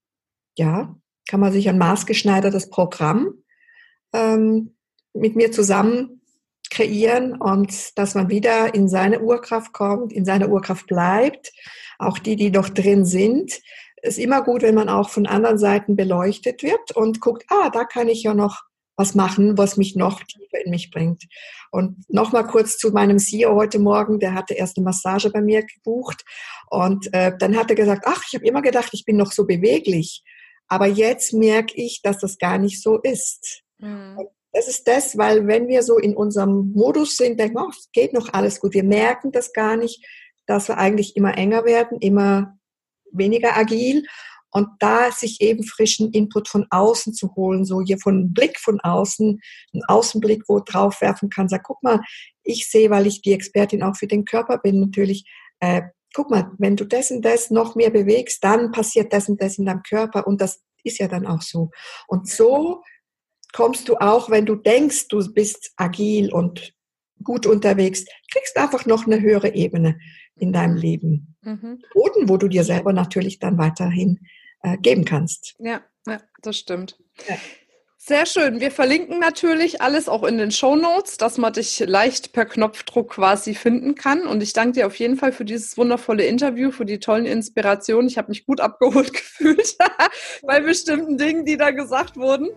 ja, 0.58 0.96
kann 1.30 1.40
man 1.40 1.52
sich 1.52 1.70
ein 1.70 1.78
maßgeschneidertes 1.78 2.72
Programm 2.72 3.44
ähm, 4.12 4.76
mit 5.14 5.36
mir 5.36 5.52
zusammen 5.52 6.19
kreieren 6.70 7.34
und 7.34 7.98
dass 7.98 8.16
man 8.16 8.30
wieder 8.30 8.74
in 8.74 8.88
seine 8.90 9.22
Urkraft 9.22 9.74
kommt, 9.74 10.14
in 10.14 10.26
seine 10.26 10.50
Urkraft 10.50 10.88
bleibt. 10.88 11.52
Auch 11.98 12.20
die, 12.20 12.36
die 12.36 12.52
noch 12.52 12.70
drin 12.70 13.06
sind, 13.06 13.60
ist 14.02 14.20
immer 14.20 14.44
gut, 14.44 14.62
wenn 14.62 14.76
man 14.76 14.90
auch 14.90 15.10
von 15.10 15.26
anderen 15.26 15.58
Seiten 15.58 15.96
beleuchtet 15.96 16.64
wird 16.64 16.92
und 16.96 17.20
guckt, 17.20 17.44
ah, 17.50 17.70
da 17.70 17.84
kann 17.84 18.08
ich 18.08 18.24
ja 18.24 18.34
noch 18.34 18.64
was 18.96 19.16
machen, 19.16 19.58
was 19.58 19.78
mich 19.78 19.96
noch 19.96 20.22
tiefer 20.24 20.64
in 20.64 20.72
mich 20.72 20.92
bringt. 20.92 21.24
Und 21.72 22.10
nochmal 22.10 22.46
kurz 22.46 22.78
zu 22.78 22.92
meinem 22.92 23.18
CEO 23.18 23.56
heute 23.56 23.80
Morgen, 23.80 24.20
der 24.20 24.34
hatte 24.34 24.56
erst 24.56 24.78
eine 24.78 24.84
Massage 24.84 25.30
bei 25.30 25.42
mir 25.42 25.64
gebucht 25.64 26.26
und 26.70 27.12
äh, 27.14 27.32
dann 27.38 27.56
hat 27.56 27.70
er 27.70 27.76
gesagt, 27.78 28.04
ach, 28.06 28.22
ich 28.28 28.36
habe 28.36 28.46
immer 28.46 28.62
gedacht, 28.62 28.90
ich 28.92 29.06
bin 29.06 29.16
noch 29.16 29.32
so 29.32 29.46
beweglich, 29.46 30.24
aber 30.68 30.86
jetzt 30.86 31.34
merke 31.34 31.74
ich, 31.76 32.02
dass 32.04 32.20
das 32.20 32.38
gar 32.38 32.58
nicht 32.58 32.82
so 32.82 33.00
ist. 33.00 33.64
Mhm. 33.78 34.20
Das 34.52 34.68
ist 34.68 34.88
das, 34.88 35.18
weil 35.18 35.48
wenn 35.48 35.68
wir 35.68 35.84
so 35.84 35.98
in 35.98 36.16
unserem 36.16 36.72
Modus 36.74 37.18
sind, 37.18 37.40
denken 37.40 37.56
wir, 37.56 37.66
oh, 37.66 37.70
es 37.70 37.90
geht 37.94 38.14
noch 38.14 38.34
alles 38.34 38.60
gut. 38.60 38.74
Wir 38.74 38.84
merken 38.84 39.32
das 39.32 39.54
gar 39.54 39.78
nicht, 39.78 40.04
dass 40.48 40.68
wir 40.68 40.78
eigentlich 40.78 41.16
immer 41.16 41.38
enger 41.38 41.66
werden, 41.66 42.00
immer 42.00 42.58
weniger 43.12 43.56
agil. 43.56 44.04
Und 44.52 44.68
da 44.80 45.12
sich 45.12 45.42
eben 45.42 45.64
frischen 45.64 46.12
Input 46.12 46.48
von 46.48 46.66
außen 46.72 47.14
zu 47.14 47.36
holen, 47.36 47.66
so 47.66 47.82
hier 47.82 48.00
von 48.00 48.34
Blick 48.34 48.60
von 48.60 48.80
außen, 48.80 49.40
einen 49.74 49.84
Außenblick, 49.88 50.44
wo 50.48 50.60
drauf 50.60 51.02
werfen 51.02 51.30
kann, 51.30 51.48
sag, 51.48 51.64
guck 51.64 51.84
mal, 51.84 52.02
ich 52.44 52.68
sehe, 52.68 52.90
weil 52.90 53.06
ich 53.06 53.22
die 53.22 53.34
Expertin 53.34 53.84
auch 53.84 53.96
für 53.96 54.08
den 54.08 54.26
Körper 54.26 54.58
bin, 54.58 54.80
natürlich, 54.80 55.30
äh, 55.60 55.84
guck 56.16 56.32
mal, 56.32 56.52
wenn 56.58 56.76
du 56.76 56.86
das 56.86 57.12
und 57.12 57.24
das 57.24 57.52
noch 57.52 57.76
mehr 57.76 57.92
bewegst, 57.92 58.44
dann 58.44 58.72
passiert 58.72 59.14
das 59.14 59.30
und 59.30 59.40
das 59.40 59.60
in 59.60 59.66
deinem 59.66 59.84
Körper 59.84 60.26
und 60.26 60.42
das 60.42 60.64
ist 60.84 60.98
ja 60.98 61.08
dann 61.08 61.28
auch 61.28 61.44
so. 61.44 61.70
Und 62.08 62.28
so 62.28 62.82
kommst 63.54 63.90
du 63.90 63.96
auch, 63.98 64.30
wenn 64.30 64.46
du 64.46 64.56
denkst, 64.56 65.08
du 65.08 65.34
bist 65.34 65.72
agil 65.78 66.32
und 66.32 66.74
gut 67.24 67.46
unterwegs, 67.46 68.06
kriegst 68.32 68.58
einfach 68.58 68.86
noch 68.86 69.06
eine 69.06 69.22
höhere 69.22 69.54
Ebene 69.54 70.00
in 70.36 70.54
deinem 70.54 70.76
Leben. 70.76 71.36
Mhm. 71.42 71.82
Boden, 71.94 72.30
wo 72.30 72.38
du 72.38 72.48
dir 72.48 72.64
selber 72.64 72.94
natürlich 72.94 73.40
dann 73.40 73.58
weiterhin 73.58 74.20
äh, 74.62 74.78
geben 74.78 75.06
kannst. 75.06 75.56
Ja, 75.60 75.82
ja 76.08 76.22
das 76.42 76.58
stimmt. 76.58 77.00
Ja. 77.28 77.36
Sehr 78.10 78.26
schön. 78.26 78.60
Wir 78.60 78.72
verlinken 78.72 79.20
natürlich 79.20 79.84
alles 79.84 80.10
auch 80.10 80.24
in 80.24 80.40
den 80.40 80.50
Show 80.50 80.76
Notes, 80.76 81.18
dass 81.18 81.38
man 81.38 81.54
dich 81.54 81.78
leicht 81.86 82.34
per 82.34 82.46
Knopfdruck 82.46 83.12
quasi 83.12 83.54
finden 83.54 83.94
kann. 83.94 84.26
Und 84.26 84.42
ich 84.42 84.54
danke 84.54 84.72
dir 84.80 84.88
auf 84.88 84.96
jeden 84.96 85.16
Fall 85.16 85.32
für 85.32 85.46
dieses 85.46 85.78
wundervolle 85.78 86.24
Interview, 86.24 86.72
für 86.72 86.86
die 86.86 87.00
tollen 87.00 87.28
Inspirationen. 87.28 88.08
Ich 88.08 88.18
habe 88.18 88.30
mich 88.30 88.48
gut 88.48 88.62
abgeholt 88.62 89.14
gefühlt 89.14 89.78
bei 90.42 90.60
bestimmten 90.60 91.20
Dingen, 91.20 91.46
die 91.46 91.56
da 91.56 91.70
gesagt 91.70 92.18
wurden. 92.18 92.50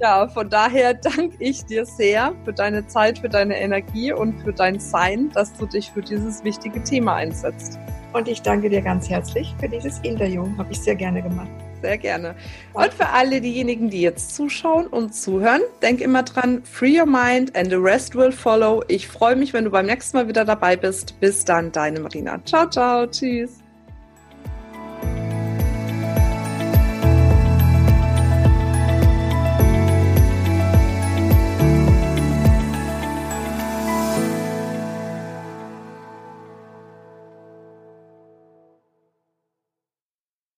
Ja, 0.00 0.26
von 0.26 0.50
daher 0.50 0.94
danke 0.94 1.36
ich 1.38 1.64
dir 1.64 1.86
sehr 1.86 2.34
für 2.44 2.52
deine 2.52 2.84
Zeit, 2.88 3.20
für 3.20 3.28
deine 3.28 3.60
Energie 3.60 4.12
und 4.12 4.40
für 4.40 4.52
dein 4.52 4.80
Sein, 4.80 5.30
dass 5.32 5.56
du 5.58 5.66
dich 5.66 5.92
für 5.92 6.02
dieses 6.02 6.42
wichtige 6.42 6.82
Thema 6.82 7.14
einsetzt. 7.14 7.78
Und 8.12 8.26
ich 8.26 8.42
danke 8.42 8.68
dir 8.68 8.82
ganz 8.82 9.08
herzlich 9.08 9.54
für 9.60 9.68
dieses 9.68 10.00
Interview. 10.00 10.44
Habe 10.58 10.72
ich 10.72 10.80
sehr 10.80 10.96
gerne 10.96 11.22
gemacht 11.22 11.71
sehr 11.82 11.98
gerne. 11.98 12.34
Und 12.72 12.94
für 12.94 13.08
alle 13.10 13.40
diejenigen, 13.40 13.90
die 13.90 14.00
jetzt 14.00 14.34
zuschauen 14.34 14.86
und 14.86 15.14
zuhören, 15.14 15.60
denk 15.82 16.00
immer 16.00 16.22
dran, 16.22 16.62
free 16.64 16.98
your 16.98 17.06
mind 17.06 17.54
and 17.54 17.68
the 17.68 17.76
rest 17.76 18.14
will 18.14 18.32
follow. 18.32 18.82
Ich 18.88 19.08
freue 19.08 19.36
mich, 19.36 19.52
wenn 19.52 19.64
du 19.64 19.70
beim 19.70 19.86
nächsten 19.86 20.16
Mal 20.16 20.28
wieder 20.28 20.44
dabei 20.44 20.76
bist. 20.76 21.20
Bis 21.20 21.44
dann, 21.44 21.72
deine 21.72 22.00
Marina. 22.00 22.42
Ciao, 22.44 22.68
ciao, 22.68 23.06
tschüss. 23.06 23.61